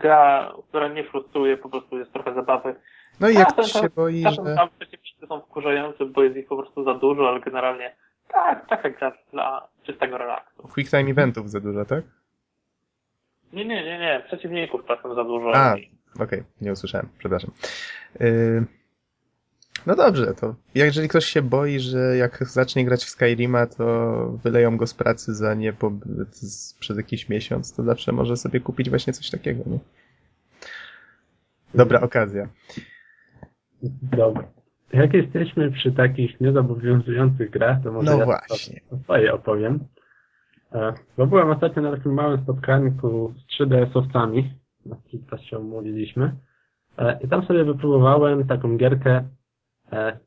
[0.00, 2.74] gra, która nie frustruje, po prostu jest trochę zabawy.
[3.20, 4.54] No i jak Czasem ktoś się boi, że...
[4.54, 7.96] tam przeciwnicy są wkurzający, bo jest ich po prostu za dużo, ale generalnie
[8.32, 10.68] tak, taka gra dla czystego relaksu.
[10.74, 12.04] Quick time eventów za dużo, tak?
[13.52, 15.52] Nie, nie, nie, nie, przeciwników czasem za dużo.
[15.56, 15.76] A,
[16.20, 17.50] okej, nie usłyszałem, przepraszam.
[18.20, 18.64] Yy,
[19.86, 24.14] No dobrze, to jeżeli ktoś się boi, że jak zacznie grać w Skyrima, to
[24.44, 28.90] wyleją go z pracy za niepobyt z- przez jakiś miesiąc, to zawsze może sobie kupić
[28.90, 29.78] właśnie coś takiego, nie?
[31.74, 32.48] Dobra okazja.
[34.02, 34.48] Dobra.
[34.92, 38.80] Jak jesteśmy przy takich niezobowiązujących grach, to może No ja właśnie.
[38.90, 39.80] o swoje opowiem.
[40.72, 42.92] E, Bo byłem ostatnio na takim małym spotkaniu
[43.36, 44.50] z 3DS-owcami,
[44.86, 44.96] na
[45.30, 46.36] też się umówiliśmy.
[46.98, 49.28] E, I tam sobie wypróbowałem taką gierkę,
[49.92, 50.18] e,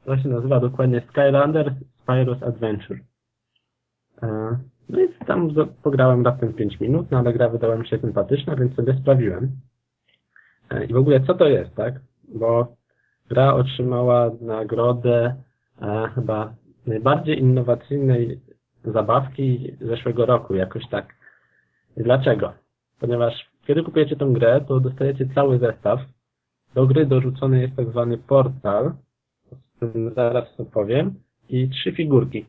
[0.00, 1.74] która się nazywa dokładnie Skylander
[2.06, 2.98] Spyro's Adventure.
[4.88, 5.50] No i tam
[5.82, 9.50] pograłem raptem 5 minut, no ale gra wydała mi się sympatyczna, więc sobie sprawiłem.
[10.88, 12.00] I w ogóle co to jest, tak?
[12.34, 12.76] Bo
[13.30, 15.34] gra otrzymała nagrodę
[15.82, 16.54] e, chyba
[16.86, 18.40] najbardziej innowacyjnej
[18.84, 21.14] zabawki zeszłego roku, jakoś tak.
[21.96, 22.52] Dlaczego?
[23.00, 26.00] Ponieważ kiedy kupujecie tę grę, to dostajecie cały zestaw.
[26.74, 28.92] Do gry dorzucony jest tak zwany portal,
[29.52, 31.14] o tym zaraz opowiem,
[31.48, 32.46] i trzy figurki.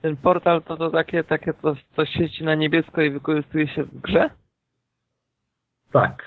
[0.00, 4.00] Ten portal to to takie, takie to, to świeci na niebiesko i wykorzystuje się w
[4.00, 4.30] grze?
[5.92, 6.22] Tak.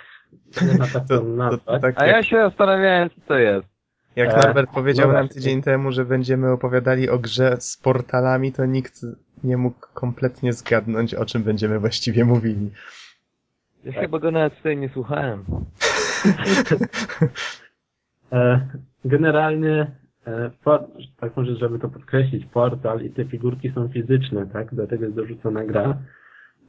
[0.61, 1.61] Nie ma tak To, to to, nazwać.
[1.65, 3.76] to tak A ja się zastanawiałem, co to jest.
[4.17, 8.51] Jak E, Norbert powiedział no nam tydzień temu, że będziemy opowiadali o grze z portalami,
[8.51, 9.01] to nikt
[9.43, 12.71] nie mógł kompletnie zgadnąć, o czym będziemy właściwie mówili.
[13.83, 14.01] Ja Tak.
[14.01, 15.43] chyba go nawet tutaj nie słuchałem.
[18.31, 18.67] E,
[19.05, 19.91] Generalnie,
[20.27, 20.87] e, por-
[21.19, 24.75] tak może, żeby to podkreślić, portal i te figurki są fizyczne, tak?
[24.75, 25.97] Do tego jest dorzucona gra.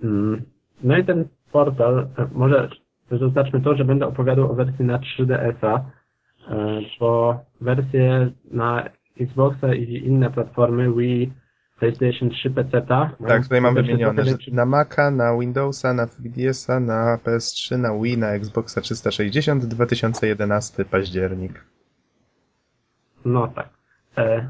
[0.03, 0.42] Mm.
[0.82, 2.68] No i ten portal, e, może
[3.11, 5.82] zaznaczmy to, że będę opowiadał o wersji na 3DS-a, e,
[7.01, 8.84] bo wersje na
[9.20, 11.32] Xboxa i inne platformy Wii,
[11.78, 13.11] PlayStation 3, PC-ta.
[13.28, 18.18] Tak, tutaj mam wymienione, że na Maca, na Windowsa, na 3DS-a, na PS3, na Wii,
[18.18, 21.64] na Xboxa 360, 2011 październik.
[23.24, 23.68] No tak.
[24.16, 24.49] E,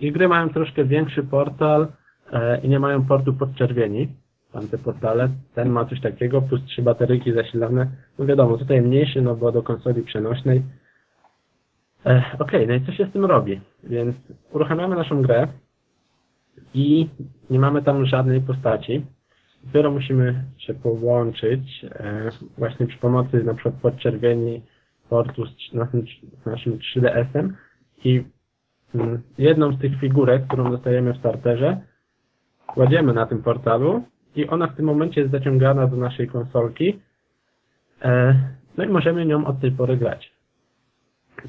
[0.00, 1.88] I gry mają troszkę większy portal
[2.32, 4.08] e, i nie mają portu podczerwieni.
[4.52, 5.28] Tamte portale.
[5.54, 7.86] Ten ma coś takiego, plus trzy bateryki zasilane.
[8.18, 10.62] No wiadomo, tutaj mniejszy, no bo do konsoli przenośnej.
[12.38, 13.60] Okej, no i co się z tym robi?
[13.84, 14.16] Więc
[14.52, 15.48] uruchamiamy naszą grę
[16.74, 17.08] i
[17.50, 19.06] nie mamy tam żadnej postaci.
[19.64, 21.86] Dopiero musimy się połączyć
[22.58, 24.62] właśnie przy pomocy na przykład podczerwieni
[25.08, 26.04] portu z naszym,
[26.46, 27.56] naszym 3DS-em
[28.04, 28.24] i
[28.94, 31.80] mm, jedną z tych figurek, którą dostajemy w starterze,
[32.66, 34.02] kładziemy na tym portalu
[34.36, 37.00] i ona w tym momencie jest zaciągana do naszej konsolki.
[38.76, 40.31] No i możemy nią od tej pory grać.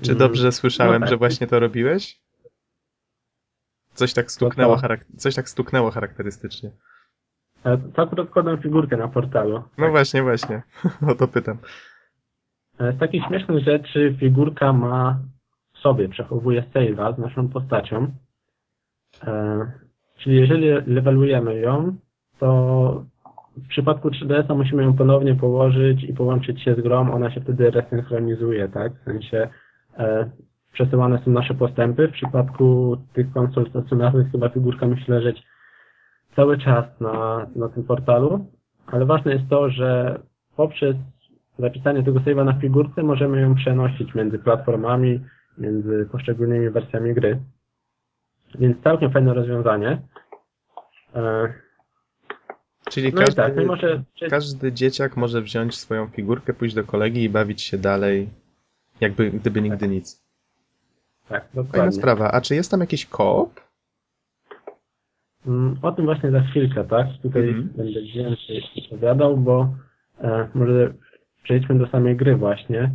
[0.02, 1.10] Czy Mm, dobrze słyszałem, no tak.
[1.10, 2.20] że właśnie to robiłeś?
[3.94, 4.78] Coś tak stuknęło,
[5.18, 6.72] coś tak stuknęło charakterystycznie.
[7.94, 9.64] To akurat kładam figurkę na portalu.
[9.78, 10.62] No właśnie, właśnie.
[11.12, 11.58] O to pytam.
[12.80, 15.20] E, Z takich śmiesznych rzeczy figurka ma
[15.74, 18.12] w sobie, przechowuje save'a z naszą postacią.
[19.24, 19.72] E,
[20.18, 21.96] Czyli jeżeli levelujemy ją,
[22.40, 23.06] to
[23.58, 27.72] w przypadku 3DS-a musimy ją ponownie położyć i połączyć się z grą, ona się wtedy
[27.72, 28.94] resynchronizuje, tak?
[28.94, 29.50] W sensie
[30.74, 32.08] przesyłane są nasze postępy.
[32.08, 35.44] W przypadku tych konsol stacjonarnych chyba figurka musi leżeć
[36.36, 38.52] cały czas na, na tym portalu,
[38.88, 40.20] ale ważne jest to, że
[40.56, 40.96] poprzez
[41.60, 45.20] zapisanie tego save'a na figurce możemy ją przenosić między platformami,
[45.58, 47.40] między poszczególnymi wersjami gry.
[48.60, 50.02] Więc całkiem fajne rozwiązanie.
[51.16, 51.54] E,
[52.90, 57.24] Czyli No każdy, tak, no może każdy dzieciak może wziąć swoją figurkę, pójść do kolegi
[57.24, 58.30] i bawić się dalej,
[59.02, 60.24] jakby gdyby nigdy nic.
[61.30, 61.92] tak, Fajna dokładnie.
[61.92, 62.32] sprawa.
[62.32, 63.60] A czy jest tam jakiś koop?
[65.48, 67.08] Mm, O tym właśnie za chwilkę, tak?
[67.22, 67.70] Tutaj Mhm.
[67.78, 69.74] będę więcej opowiadał, bo
[70.22, 70.94] e, może
[71.44, 72.92] przejdźmy do samej gry właśnie.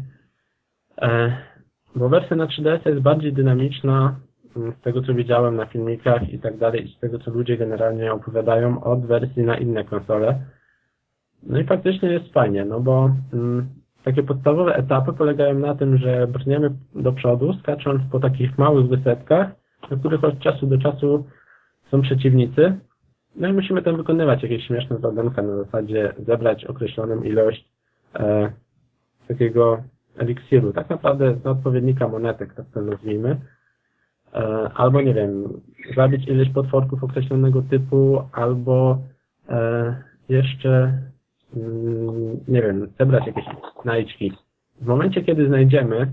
[0.98, 1.36] E,
[1.96, 4.16] bo wersja na 3DS jest bardziej dynamiczna
[4.56, 7.56] mm, z tego, co widziałem na filmikach i tak dalej, i z tego, co ludzie
[7.56, 10.40] generalnie opowiadają od wersji na inne konsole.
[11.42, 13.68] No i faktycznie jest fajnie, no bo mm,
[14.04, 19.48] takie podstawowe etapy polegają na tym, że brniemy do przodu, skacząc po takich małych wysepkach,
[19.90, 21.24] na których od czasu do czasu
[21.90, 22.78] są przeciwnicy.
[23.36, 27.68] No i musimy tam wykonywać jakieś śmieszne zadanka na zasadzie zebrać określoną ilość
[28.14, 28.52] e,
[29.28, 29.82] takiego
[30.18, 33.40] eliksiru, tak naprawdę z odpowiednika monetek, tak to nazwijmy.
[34.34, 35.60] E, albo nie wiem,
[35.96, 38.98] zabić ileś potworków określonego typu, albo
[39.48, 39.94] e,
[40.28, 40.92] jeszcze
[42.48, 43.44] nie wiem, zebrać jakieś
[43.82, 44.32] znajdźki.
[44.80, 46.12] W momencie, kiedy znajdziemy,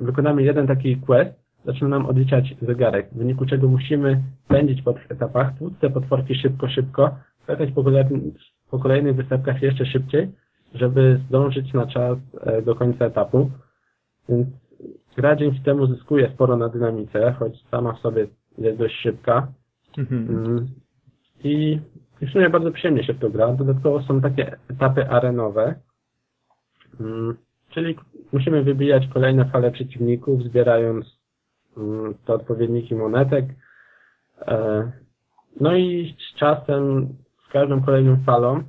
[0.00, 5.10] wykonamy jeden taki quest, zaczyna nam odliczać zegarek, w wyniku czego musimy pędzić po tych
[5.10, 8.22] etapach, tłuc te potworki szybko, szybko, skakać po, kolejnych,
[8.70, 10.30] po kolejnych występkach jeszcze szybciej,
[10.74, 13.50] żeby zdążyć na czas e, do końca etapu.
[14.28, 14.48] Więc
[15.16, 18.26] gra dzięki temu zyskuje sporo na dynamice, choć sama w sobie
[18.58, 19.48] jest dość szybka.
[19.98, 20.28] Mhm.
[20.30, 20.66] Mm.
[21.44, 21.80] I
[22.22, 23.52] i w sumie bardzo przyjemnie się w to gra.
[23.52, 25.74] Dodatkowo są takie etapy arenowe,
[27.00, 27.36] Mm,
[27.70, 27.96] czyli
[28.32, 31.18] musimy wybijać kolejne fale przeciwników, zbierając
[31.76, 33.44] mm, te odpowiedniki monetek.
[34.40, 34.92] E,
[35.60, 37.08] No i z czasem,
[37.48, 38.62] z każdą kolejną falą,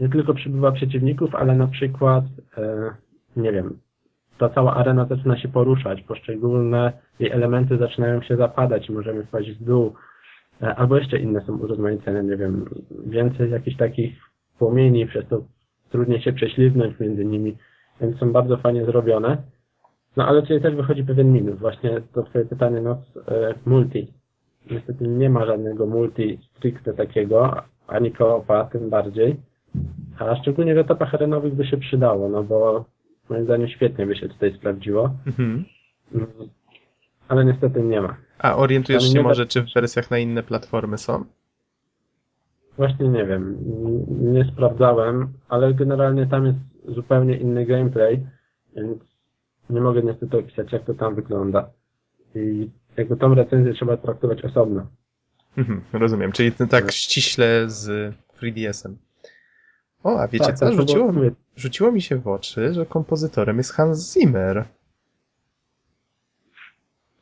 [0.00, 2.24] nie tylko przybywa przeciwników, ale na przykład,
[2.56, 2.90] e,
[3.36, 3.78] nie wiem,
[4.38, 9.50] ta cała arena zaczyna się poruszać, poszczególne jej elementy zaczynają się zapadać i możemy wpaść
[9.50, 9.94] w dół.
[10.62, 12.64] E, Albo jeszcze inne są urozmaicone, nie wiem,
[13.06, 14.12] więcej jakichś takich
[14.58, 15.42] płomieni, przez to
[15.90, 17.56] trudniej się prześliznąć między nimi,
[18.00, 19.36] więc są bardzo fajnie zrobione.
[20.16, 24.12] No ale tutaj też wychodzi pewien minus, właśnie to twoje pytanie, no e, multi.
[24.70, 29.36] Niestety nie ma żadnego multi stricte takiego, ani koopa tym bardziej.
[30.18, 32.84] A szczególnie w etapach arenowych by się przydało, no bo
[33.30, 35.10] moim zdaniem świetnie by się tutaj sprawdziło.
[35.26, 35.64] Mhm.
[37.28, 38.16] Ale niestety nie ma.
[38.38, 41.24] A orientujesz Ale się nie da- może, czy w wersjach na inne platformy są?
[42.76, 43.56] Właśnie nie wiem,
[44.32, 46.58] nie sprawdzałem, ale generalnie tam jest
[46.94, 48.26] zupełnie inny gameplay,
[48.76, 48.98] więc
[49.70, 51.70] nie mogę niestety opisać, jak to tam wygląda.
[52.34, 54.86] I jakby tą recenzję trzeba traktować osobno.
[55.56, 56.92] Mhm, rozumiem, czyli tak Tak.
[56.92, 58.96] ściśle z 3DS-em.
[60.04, 60.66] O, a wiecie Tak, co?
[60.66, 64.64] tak, Rzuciło, było- rzuciło mi się w oczy, że kompozytorem jest Hans Zimmer.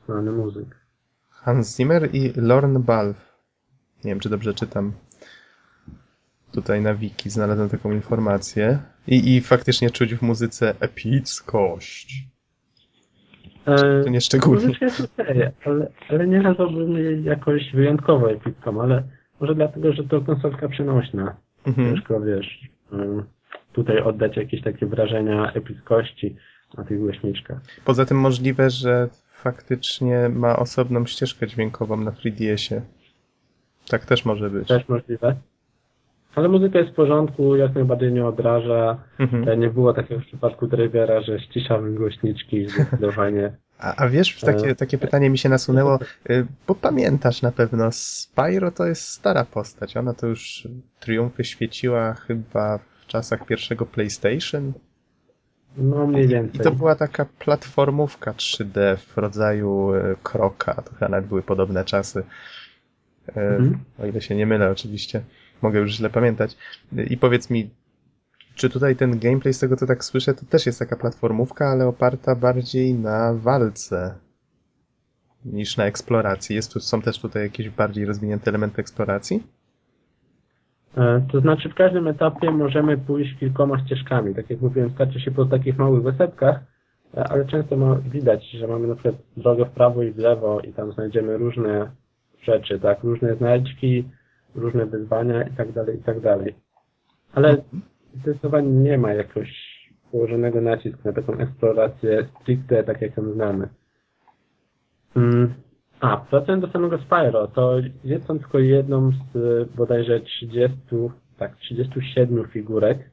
[0.06, 0.76] Znany muzyk.
[1.30, 3.20] Hans Zimmer i Lorne Balfe.
[4.04, 4.92] Nie wiem, czy dobrze czytam.
[6.52, 8.78] Tutaj na wiki znalazłem taką informację.
[9.06, 12.24] I, i faktycznie czuć w muzyce epickość.
[13.66, 14.74] E, To nie szczególnie.
[14.80, 19.02] jest okej, ale, ale nie nazwałbym jej jakoś wyjątkowo epicką, ale
[19.40, 21.36] może dlatego, że to konsolka przenośna.
[21.66, 21.94] Mhm.
[21.94, 22.60] Ciężko, wiesz,
[22.92, 23.24] em,
[23.72, 26.36] tutaj oddać jakieś takie wrażenia epickości
[26.78, 27.58] na tych głośniczkach.
[27.84, 29.08] Poza tym możliwe, że
[29.42, 32.82] faktycznie ma osobną ścieżkę dźwiękową na 3DS-ie.
[33.88, 34.68] Tak też może być.
[34.68, 35.36] Też możliwe.
[36.34, 38.98] Ale muzyka jest w porządku, jak najbardziej nie odraża.
[39.18, 39.48] Mhm.
[39.48, 43.52] E, Nie było takiego w przypadku Drivera, że ściszamy głośniczki zdecydowanie.
[43.78, 45.98] A, a wiesz, takie, E, takie pytanie mi się nasunęło,
[46.30, 49.96] y, bo pamiętasz na pewno, Spyro to jest stara postać.
[49.96, 50.68] Ona to już
[51.00, 54.72] triumfy świeciła chyba w czasach pierwszego PlayStation.
[55.76, 56.60] No mniej I więcej.
[56.60, 60.74] to była taka platformówka 3D w rodzaju e, kroka.
[60.74, 62.22] To chyba nawet były podobne czasy.
[63.28, 63.78] E, Mhm.
[63.98, 65.22] O ile się nie mylę, oczywiście.
[65.62, 66.56] Mogę już źle pamiętać.
[66.98, 67.70] E, I powiedz mi,
[68.54, 71.86] czy tutaj ten gameplay, z tego co tak słyszę, to też jest taka platformówka, ale
[71.86, 74.14] oparta bardziej na walce
[75.44, 76.56] niż na eksploracji.
[76.56, 79.42] Jest tu, są też tutaj jakieś bardziej rozwinięte elementy eksploracji?
[80.96, 84.34] E, To znaczy w każdym etapie możemy pójść kilkoma ścieżkami.
[84.34, 86.60] Tak jak mówiłem, skacze się po takich małych wysepkach,
[87.16, 90.60] e, ale często ma, widać, że mamy na przykład drogę w prawo i w lewo
[90.60, 91.90] i tam znajdziemy różne
[92.42, 94.08] rzeczy, tak, różne znajdźki,
[94.54, 96.54] różne wyzwania i tak dalej, i tak dalej.
[97.32, 97.56] Ale
[98.14, 99.76] zdecydowanie nie ma jakoś
[100.10, 103.68] położonego nacisku na taką eksplorację stricte, tak jak ją znamy.
[105.16, 105.54] Mm.
[106.00, 110.78] A, wracając do samego Spyro, to jest on tylko jedną z y, bodajże 30,
[111.38, 113.10] tak, 37 figurek.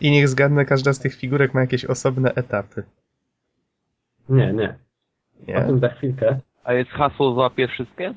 [0.00, 2.82] I niech zgadnę, każda z tych figurek ma jakieś osobne etapy.
[4.28, 4.68] Nie, nie.
[5.48, 5.66] O Nie?
[5.66, 6.38] tym za chwilkę.
[6.64, 8.14] A jest hasło złapie wszystkie?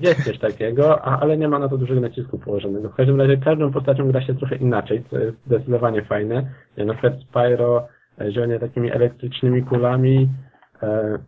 [0.00, 2.88] Jest coś takiego, a, ale nie ma na to dużego nacisku położonego.
[2.88, 6.50] W każdym razie każdą postacią gra się trochę inaczej, co jest zdecydowanie fajne.
[6.76, 7.88] Ja na przykład Spyro
[8.20, 10.51] e, zionie takimi elektrycznymi kulami, e,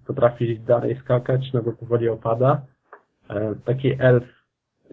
[0.07, 2.63] potrafi dalej skakać, no bo powoli opada.
[3.31, 4.25] E, taki elf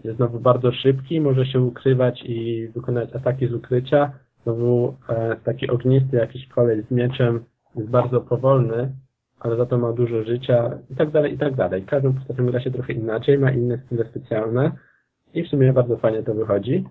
[0.03, 4.11] jest znowu bardzo szybki, może się ukrywać i wykonać ataki z ukrycia.
[4.43, 7.43] Znowu e, taki ognisty jakiś koleś z mieczem
[7.75, 8.91] jest bardzo powolny,
[9.39, 11.83] ale za to ma dużo życia i tak dalej, i tak dalej.
[11.83, 14.71] Każdą postacią gra się trochę inaczej, ma inne style specjalne
[15.33, 16.85] i w sumie bardzo fajnie to wychodzi.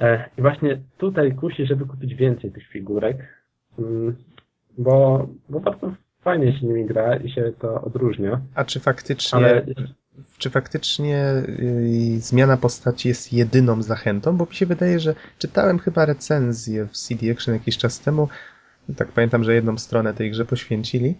[0.00, 3.16] E, I właśnie tutaj kusi, żeby kupić więcej tych figurek,
[3.78, 4.16] mm,
[4.78, 5.92] bo, bo bardzo
[6.26, 8.40] fajnie się nimi gra i się to odróżnia.
[8.54, 9.66] A czy faktycznie, Ale
[10.38, 14.36] czy faktycznie y, zmiana postaci jest jedyną zachętą?
[14.36, 18.28] Bo mi się wydaje, że czytałem chyba recenzję w CD Action jakiś czas temu.
[18.96, 21.14] Tak pamiętam, że jedną stronę tej grze poświęcili.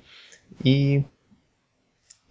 [0.64, 1.02] I,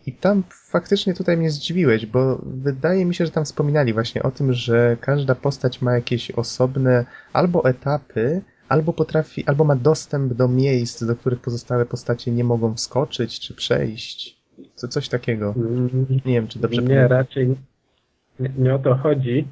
[0.06, 4.32] I tam faktycznie tutaj mnie zdziwiłeś, bo wydaje mi się, że tam wspominali właśnie o
[4.32, 10.48] tym, że każda postać ma jakieś osobne albo etapy, albo potrafi, albo ma dostęp do
[10.48, 14.36] miejsc, do których pozostałe postacie nie mogą wskoczyć czy przejść.
[14.76, 15.54] Co, coś takiego.
[16.26, 17.12] Nie wiem, czy dobrze Nie, pamiętam.
[17.18, 17.56] raczej
[18.40, 19.48] nie, nie o to chodzi.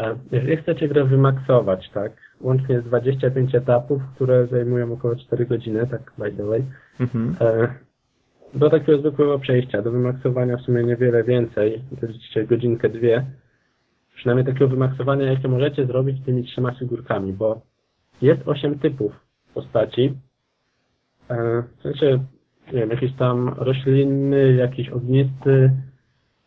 [0.00, 5.86] E, Jeżeli chcecie grę wymaksować, tak, łącznie jest 25 etapów, które zajmują około 4 godziny,
[5.86, 6.64] tak by the way,
[7.00, 7.36] Mhm.
[7.40, 7.74] e,
[8.54, 11.82] do takiego zwykłego przejścia, do wymaksowania w sumie niewiele więcej,
[12.34, 13.26] to godzinkę, dwie,
[14.14, 17.60] przynajmniej takiego wymaksowania, jakie możecie zrobić tymi trzema figurkami, bo
[18.22, 19.12] jest 8 typów
[19.54, 20.14] postaci,
[21.28, 22.24] e, w sensie,
[22.72, 25.70] nie wiem, jakiś tam roślinny, jakiś ognisty,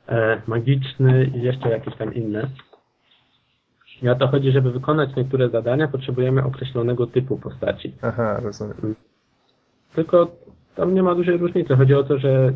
[0.07, 2.49] e, magiczny i jeszcze jakieś tam inne.
[4.01, 7.93] I o to chodzi, żeby wykonać niektóre zadania, potrzebujemy określonego typu postaci.
[8.01, 8.95] Aha, rozumiem.
[9.95, 10.31] Tylko
[10.75, 11.75] tam nie ma dużej różnicy.
[11.75, 12.55] Chodzi o to, że mm,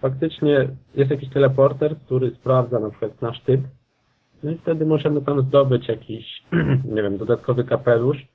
[0.00, 3.60] faktycznie jest jakiś teleporter, który sprawdza na przykład nasz typ.
[4.42, 6.42] No i wtedy możemy tam zdobyć jakiś,
[6.94, 8.26] nie wiem, dodatkowy kapelusz.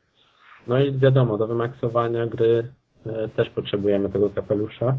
[0.67, 2.67] No i wiadomo, do wymaksowania gry
[3.05, 4.97] e, też potrzebujemy tego kapelusza.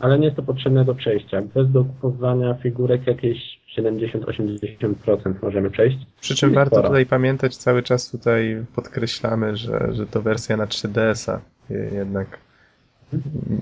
[0.00, 1.42] Ale nie jest to potrzebne do przejścia.
[1.54, 5.96] Bez dokupowania figurek jakieś 70-80% możemy przejść.
[6.20, 6.88] Przy czym warto sporo.
[6.88, 11.40] tutaj pamiętać, cały czas tutaj podkreślamy, że, że to wersja na 3DS-a
[11.74, 12.38] je- jednak.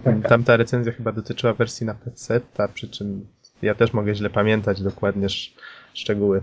[0.05, 0.29] Tak.
[0.29, 3.27] Tamta recenzja chyba dotyczyła wersji na PC, a przy czym
[3.63, 5.55] ja też mogę źle pamiętać dokładnie sz-
[5.95, 6.43] szczegóły.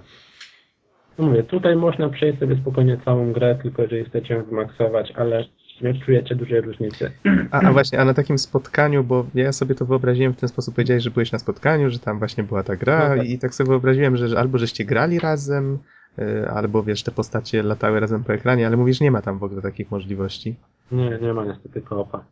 [1.17, 5.45] No mówię, tutaj można przejść sobie spokojnie całą grę, tylko jeżeli chcecie ją wymaksować, ale
[5.81, 7.11] nie czujecie dużej różnicy.
[7.51, 10.75] A, a właśnie, a na takim spotkaniu, bo ja sobie to wyobraziłem w ten sposób,
[10.75, 13.29] powiedziałeś, że byłeś na spotkaniu, że tam właśnie była ta gra No tak.
[13.29, 15.77] i tak sobie wyobraziłem, że, że albo żeście grali razem,
[16.19, 19.43] y, albo wiesz, te postacie latały razem po ekranie, ale mówisz, nie ma tam w
[19.43, 20.55] ogóle takich możliwości.
[20.91, 22.23] Nie, nie ma niestety koopa.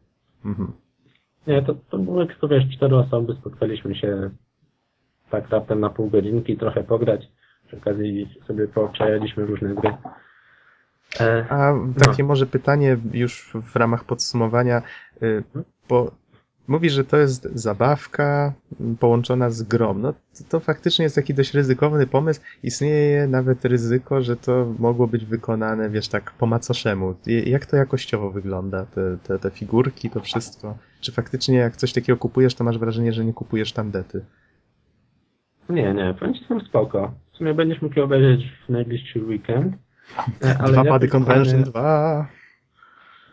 [0.45, 0.71] Mhm.
[1.47, 4.29] Nie, to, to były tylko, wiesz, cztery osoby, spotkaliśmy się
[5.29, 7.27] tak raptem na pół godzinki, trochę pograć.
[7.67, 9.97] Przy okazji sobie poobczajaliśmy różne gry.
[11.19, 11.73] E, A
[12.05, 14.81] takie może pytanie już w ramach podsumowania,
[15.23, 15.43] y,
[15.89, 16.11] bo
[16.67, 18.53] mówisz, że to jest zabawka
[18.99, 19.93] połączona z grą.
[19.93, 22.41] No to, to faktycznie jest taki dość ryzykowny pomysł.
[22.63, 27.15] Istnieje nawet ryzyko, że to mogło być wykonane, wiesz, tak po macoszemu.
[27.45, 30.77] Jak to jakościowo wygląda, te, te, te figurki, to wszystko?
[31.01, 34.25] Czy faktycznie jak coś takiego kupujesz, to masz wrażenie, że nie kupujesz tandety?
[35.69, 37.13] Nie, nie, powiem ci, są spoko.
[37.33, 39.75] W sumie będziesz mógł je obejrzeć w najbliższy weekend.
[40.43, 42.27] E, ale Dwa Body Convention wykonanie- 2.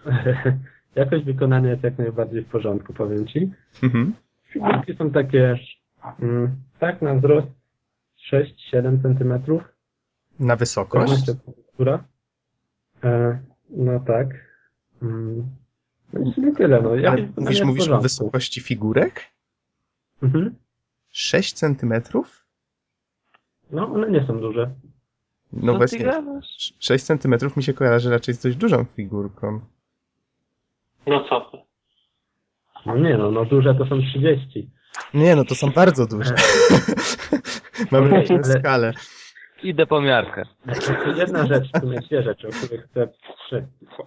[0.95, 3.51] Jakość wykonania jest jak najbardziej w porządku, powiem ci.
[3.83, 4.14] Mhm.
[4.45, 5.59] Figurki są takie,
[6.22, 7.49] mm, tak na wzrost
[8.33, 9.62] 6-7 centymetrów.
[10.41, 11.30] Na wysokość?
[11.74, 12.05] Która?
[13.05, 13.39] E,
[13.70, 14.28] no tak.
[15.03, 15.47] Mm.
[16.12, 16.95] No i tyle, no.
[16.95, 19.20] Ja Ale mówisz, mówisz o wysokości figurek?
[20.22, 20.55] Mhm.
[21.13, 22.47] 6 centymetrów?
[23.71, 24.71] No, one nie są duże.
[25.53, 26.75] No Co właśnie, gadasz?
[26.79, 29.61] 6 centymetrów mi się kojarzy raczej z dość dużą figurką.
[31.07, 31.59] No co ty?
[32.87, 34.71] No nie no, no duże to są 30.
[35.15, 36.35] Nie, no to są bardzo duże.
[37.91, 38.93] Mamy Okej, różną ale- skalę.
[39.63, 40.43] Idę po miarkę.
[41.17, 43.09] Jedna rzecz, w sumie dwie rzeczy, o których chcę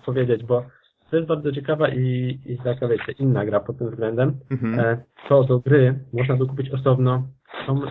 [0.06, 0.66] powiedzieć, bo
[1.10, 4.40] to jest bardzo ciekawa i, i taka, wiecie, inna gra pod tym względem.
[4.52, 4.80] Mhm.
[4.80, 7.28] E, to do gry można dokupić osobno.
[7.68, 7.82] Są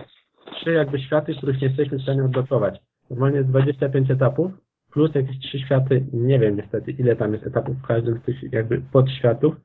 [0.55, 2.79] trzy jakby światy, których nie jesteśmy w stanie odblokować.
[3.09, 4.51] Normalnie jest 25 etapów,
[4.91, 8.53] plus jakieś trzy światy, nie wiem niestety ile tam jest etapów w każdym z tych
[8.53, 9.55] jakby podświatów,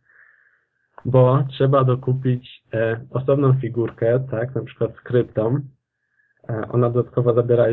[1.04, 5.60] bo trzeba dokupić e, osobną figurkę, tak, na przykład skryptą.
[6.48, 7.64] E, ona dodatkowo zabiera,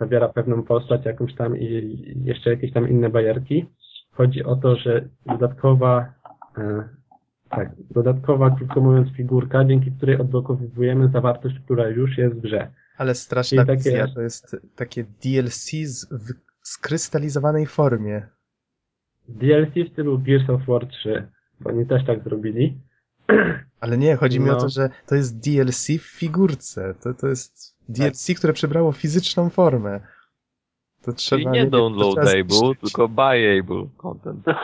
[0.00, 3.66] zabiera pewną postać jakąś tam i i jeszcze jakieś tam inne bajerki.
[4.12, 6.12] Chodzi o to, że dodatkowa
[6.58, 6.88] e,
[7.50, 12.70] tak, dodatkowa, krótko mówiąc, figurka, dzięki której odblokowujemy zawartość, która już jest w grze.
[12.98, 15.70] Ale straszna I takie- wizja, to jest takie DLC
[16.10, 16.32] w
[16.62, 18.26] skrystalizowanej formie.
[19.28, 21.28] DLC w stylu Gears of War 3,
[21.60, 22.80] bo oni też tak zrobili.
[23.80, 24.60] Ale nie, chodzi mi o No.
[24.60, 26.94] to, że to jest DLC w figurce.
[27.02, 30.00] To, to jest DLC, które przybrało fizyczną formę.
[31.04, 31.42] To trzeba...
[31.42, 34.44] Czyli nie downloadable, tylko buyable content.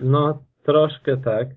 [0.00, 1.48] No, troszkę tak.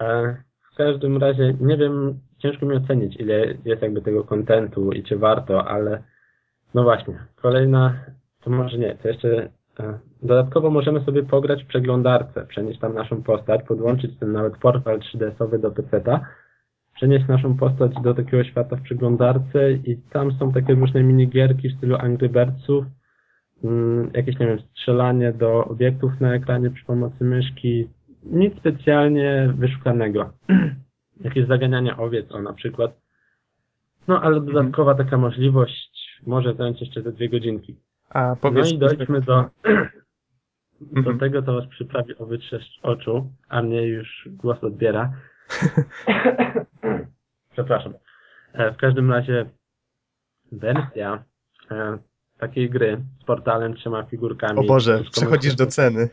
[0.00, 0.36] E,
[0.72, 5.18] w każdym razie, nie wiem, ciężko mi ocenić, ile jest jakby tego kontentu i czy
[5.18, 6.02] warto, ale
[6.74, 7.94] no właśnie, kolejna,
[8.40, 9.48] to może nie, to jeszcze
[9.80, 15.00] e, dodatkowo możemy sobie pograć w przeglądarce, przenieść tam naszą postać, podłączyć ten nawet portal
[15.00, 16.26] 3DS-owy do PC-ta,
[16.94, 21.76] przenieść naszą postać do takiego świata w przeglądarce i tam są takie różne minigierki w
[21.76, 22.84] stylu Angry Birdsów,
[24.14, 27.88] jakieś, nie wiem, strzelanie do obiektów na ekranie przy pomocy myszki.
[28.22, 30.32] Nic specjalnie wyszukanego.
[31.24, 33.00] jakieś zaganiania owiec, o na przykład.
[34.08, 37.76] No, ale dodatkowa taka możliwość może zająć jeszcze te dwie godzinki.
[38.10, 38.70] A powiedz...
[38.70, 39.42] No i dojdźmy do,
[40.80, 41.18] do Mhm.
[41.18, 45.12] tego, co was przyprawi o wytrzeszcz oczu, a mnie już głos odbiera.
[47.52, 47.94] Przepraszam.
[48.52, 49.46] E, W każdym razie
[50.52, 51.24] wersja
[51.70, 51.98] e,
[52.38, 54.58] takiej gry z portalem, trzema figurkami.
[54.58, 56.08] O Boże, przechodzisz do ceny.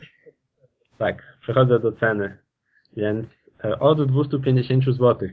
[0.97, 2.37] Tak, przechodzę do ceny.
[2.97, 3.27] Więc
[3.63, 5.29] e, od 250 zł.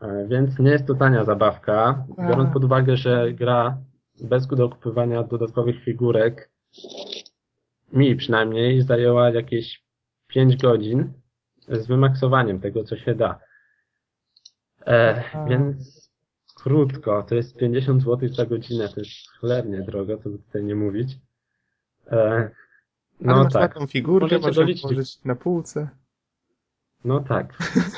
[0.00, 3.78] E, Więc nie jest to tania zabawka, biorąc pod uwagę, że gra
[4.20, 6.50] bez dokupywania dodatkowych figurek
[7.92, 9.84] mi przynajmniej zajęła jakieś
[10.26, 11.12] 5 godzin
[11.68, 13.38] z wymaksowaniem tego, co się da.
[14.86, 16.05] E, więc
[16.62, 20.74] krótko, to jest 50 zł za godzinę, to jest cholernie drogo, co by tutaj nie
[20.74, 21.18] mówić.
[22.12, 22.50] E, Ale
[23.20, 23.72] no masz tak.
[23.74, 24.82] taką figurkę, Możecie doliczyć.
[24.82, 25.88] położyć na półce.
[27.04, 27.54] No tak.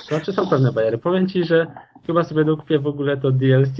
[0.08, 0.98] Znaczy są pewne bariery.
[0.98, 1.66] Powiem ci, że
[2.06, 3.78] chyba sobie dokupię w ogóle to DLC,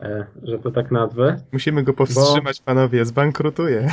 [0.00, 1.36] e, że to tak nazwę.
[1.52, 3.90] Musimy go powstrzymać, panowie, zbankrutuje.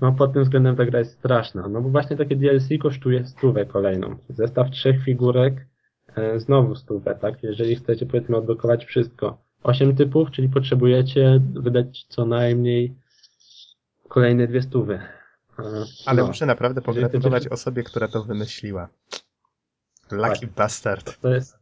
[0.00, 1.68] No pod tym względem ta gra jest straszna.
[1.68, 4.16] No bo właśnie takie DLC kosztuje stówę kolejną.
[4.28, 5.66] Zestaw trzech figurek,
[6.36, 7.42] znowu stówę, tak?
[7.42, 9.38] Jeżeli chcecie powiedzmy odblokować wszystko.
[9.62, 12.94] Osiem typów, czyli potrzebujecie wydać co najmniej
[14.08, 14.94] kolejne dwie stówy.
[15.58, 15.62] E,
[16.06, 16.28] Ale no.
[16.28, 18.88] muszę naprawdę pogratulować chcecie- osobie, która to wymyśliła.
[20.10, 20.50] Lucky Tak.
[20.50, 21.20] bastard.
[21.20, 21.58] To jest.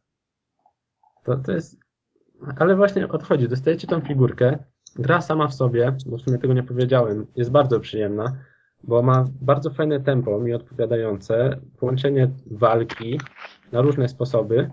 [1.24, 1.76] To, to jest.
[2.58, 3.48] Ale właśnie odchodzi.
[3.48, 4.58] Dostajecie tą figurkę.
[4.96, 8.36] Gra sama w sobie, bo w sumie tego nie powiedziałem, jest bardzo przyjemna,
[8.84, 13.20] bo ma bardzo fajne tempo, mi odpowiadające, połączenie walki
[13.72, 14.70] na różne sposoby,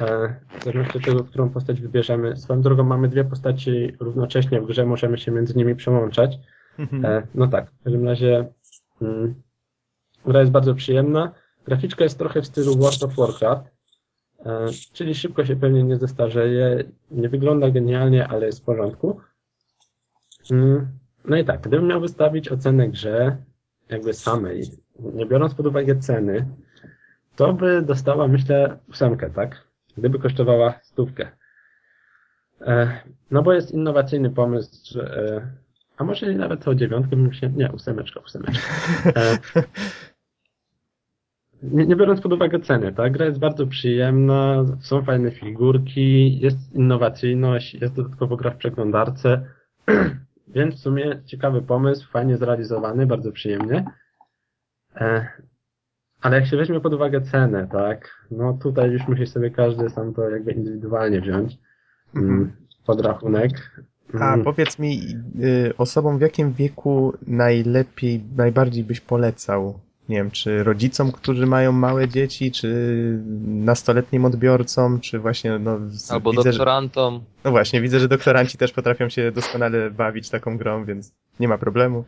[0.00, 2.36] e, w zależności od tego, którą postać wybierzemy.
[2.36, 6.38] Swoją drogą mamy dwie postaci równocześnie w grze, możemy się między nimi przełączać.
[7.04, 8.52] E, no tak, w każdym razie
[9.02, 9.34] mm,
[10.26, 11.32] gra jest bardzo przyjemna.
[11.64, 13.64] Graficzka jest trochę w stylu World of Warcraft,
[14.46, 19.20] e, czyli szybko się pewnie nie zestarzeje, nie wygląda genialnie, ale jest w porządku.
[20.50, 20.88] Mm,
[21.24, 23.36] no i tak, gdybym miał wystawić ocenę grze,
[23.88, 24.62] jakby samej,
[24.98, 26.48] nie biorąc pod uwagę ceny,
[27.36, 29.68] to by dostała, myślę, ósemkę, tak?
[29.96, 31.30] Gdyby kosztowała stówkę.
[32.60, 35.02] E, no bo jest innowacyjny pomysł, że,
[35.36, 35.46] e,
[35.96, 38.68] a może nawet o dziewiątkę bym się, nie, ósemeczka, ósemeczka.
[39.16, 39.38] E,
[41.62, 46.74] nie, nie biorąc pod uwagę ceny, ta gra jest bardzo przyjemna, są fajne figurki, jest
[46.74, 49.46] innowacyjność, jest dodatkowo gra w przeglądarce,
[50.54, 53.84] więc w sumie ciekawy pomysł, fajnie zrealizowany, bardzo przyjemnie.
[56.22, 60.14] Ale jak się weźmie pod uwagę cenę, tak, no tutaj już musi sobie każdy sam
[60.14, 61.58] to jakby indywidualnie wziąć
[62.16, 62.52] mm,
[62.86, 63.50] pod rachunek.
[64.20, 64.44] A Mm.
[64.44, 65.00] powiedz mi,
[65.42, 69.78] y, osobom w jakim wieku najlepiej, najbardziej byś polecał?
[70.08, 72.68] Nie wiem, czy rodzicom, którzy mają małe dzieci, czy
[73.46, 77.20] nastoletnim odbiorcom, czy właśnie, no, z- Albo widzę, że, doktorantom.
[77.44, 81.58] no właśnie, widzę, że doktoranci też potrafią się doskonale bawić taką grą, więc nie ma
[81.58, 82.04] problemu.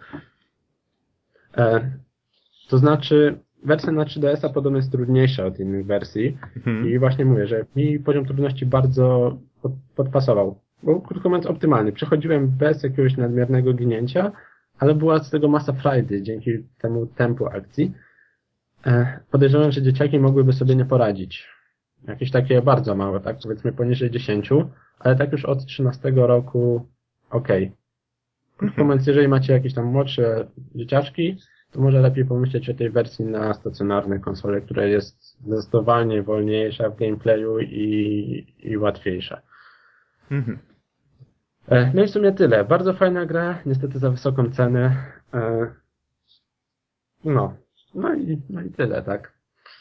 [1.57, 1.91] E,
[2.69, 6.89] to znaczy, wersja na 3DS-a podobno jest trudniejsza od innych wersji Mhm.
[6.89, 10.59] i właśnie mówię, że mi poziom trudności bardzo pod, podpasował.
[10.83, 11.93] Był krótko mówiąc optymalny.
[11.93, 14.33] Przechodziłem bez jakiegoś nadmiernego ginięcia,
[14.79, 17.93] ale była z tego masa frajdy dzięki temu tempu akcji.
[18.87, 21.49] E, podejrzewam, że dzieciaki mogłyby sobie nie poradzić.
[22.09, 24.51] Jakieś takie bardzo małe, tak powiedzmy poniżej 10,
[24.99, 26.87] ale tak już od 13 roku
[27.31, 27.73] okej.
[28.57, 31.37] Krótko mówiąc, jeżeli macie jakieś tam młodsze dzieciaczki,
[31.75, 36.97] to może lepiej pomyśleć o tej wersji na stacjonarne konsole, która jest zdecydowanie wolniejsza w
[36.97, 39.41] gameplayu i, i łatwiejsza.
[40.31, 40.59] Mhm.
[41.69, 42.65] E, No i w sumie tyle.
[42.65, 44.97] Bardzo fajna gra, niestety za wysoką cenę.
[45.35, 45.67] E,
[47.25, 47.55] No.
[47.95, 49.33] No i, no i tyle, tak.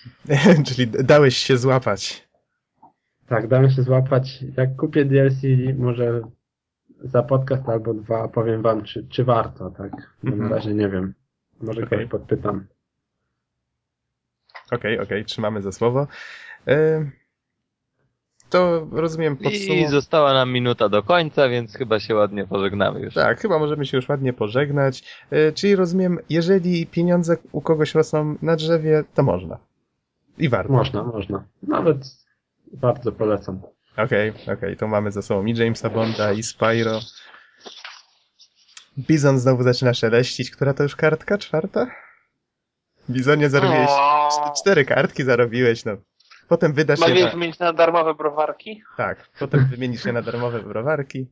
[0.67, 2.27] Czyli dałeś się złapać.
[3.27, 4.43] Tak, dałem się złapać.
[4.57, 5.41] Jak kupię DLC,
[5.77, 6.21] może
[7.03, 9.91] za podcast albo dwa powiem wam, czy, czy warto, tak.
[10.23, 10.51] Bo na Mhm.
[10.53, 11.13] razie nie wiem.
[11.63, 11.89] Może Okej.
[11.89, 12.65] kogoś podpytam.
[14.71, 16.07] Okej, okej, trzymamy za słowo.
[16.67, 17.11] Y,
[18.49, 19.89] To rozumiem I podsumowanie.
[19.89, 23.13] została nam minuta do końca, więc chyba się ładnie pożegnamy już.
[23.13, 25.03] Tak, chyba możemy się już ładnie pożegnać.
[25.33, 29.57] Y, Czyli rozumiem, jeżeli pieniądze u kogoś rosną na drzewie, to można.
[30.37, 30.73] I warto.
[30.73, 31.43] Można, można.
[31.63, 31.97] Nawet
[32.73, 33.61] bardzo polecam.
[33.97, 36.99] Okej, okej, to mamy za sobą i Jamesa Bonda, i Spyro.
[38.97, 40.51] Bizon znowu zaczyna szeleścić.
[40.51, 41.37] Która to już kartka?
[41.37, 41.87] Czwarta?
[43.09, 43.89] Bizonie zarobiłeś.
[43.89, 45.97] O, Cztery kartki zarobiłeś, no.
[46.47, 47.31] Potem wydasz je Mogę na...
[47.31, 48.81] wymienić na darmowe browarki?
[48.97, 51.27] Tak, potem wymienisz je na darmowe browarki.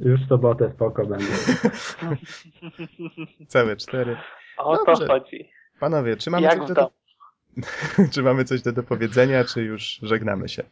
[0.00, 1.26] Już w sobotę spoko będzie.
[3.48, 4.16] Całe cztery.
[4.58, 5.06] O to Dobrze.
[5.06, 5.50] chodzi.
[5.80, 6.90] Panowie, czy mamy Jak coś do...
[8.12, 10.62] czy mamy coś do dopowiedzenia, czy już żegnamy się?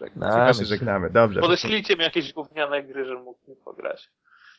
[0.00, 1.40] Żegnamy Chyba się żegnamy, dobrze.
[1.40, 4.10] Podeślijcie mi jakieś gówniane gry, żebym mógł w nie pograć.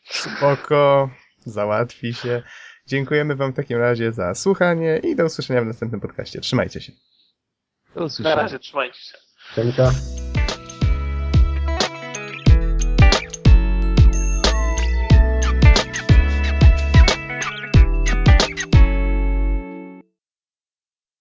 [0.04, 1.10] Spoko,
[1.46, 2.44] załatwi się.
[2.88, 6.42] Dziękujemy wam w takim razie za słuchanie i do usłyszenia w następnym podcaście.
[6.42, 6.92] Trzymajcie się.
[7.94, 8.36] Do Na usłyszenia.
[8.36, 9.18] razie, trzymajcie się.
[9.56, 9.92] Cienka.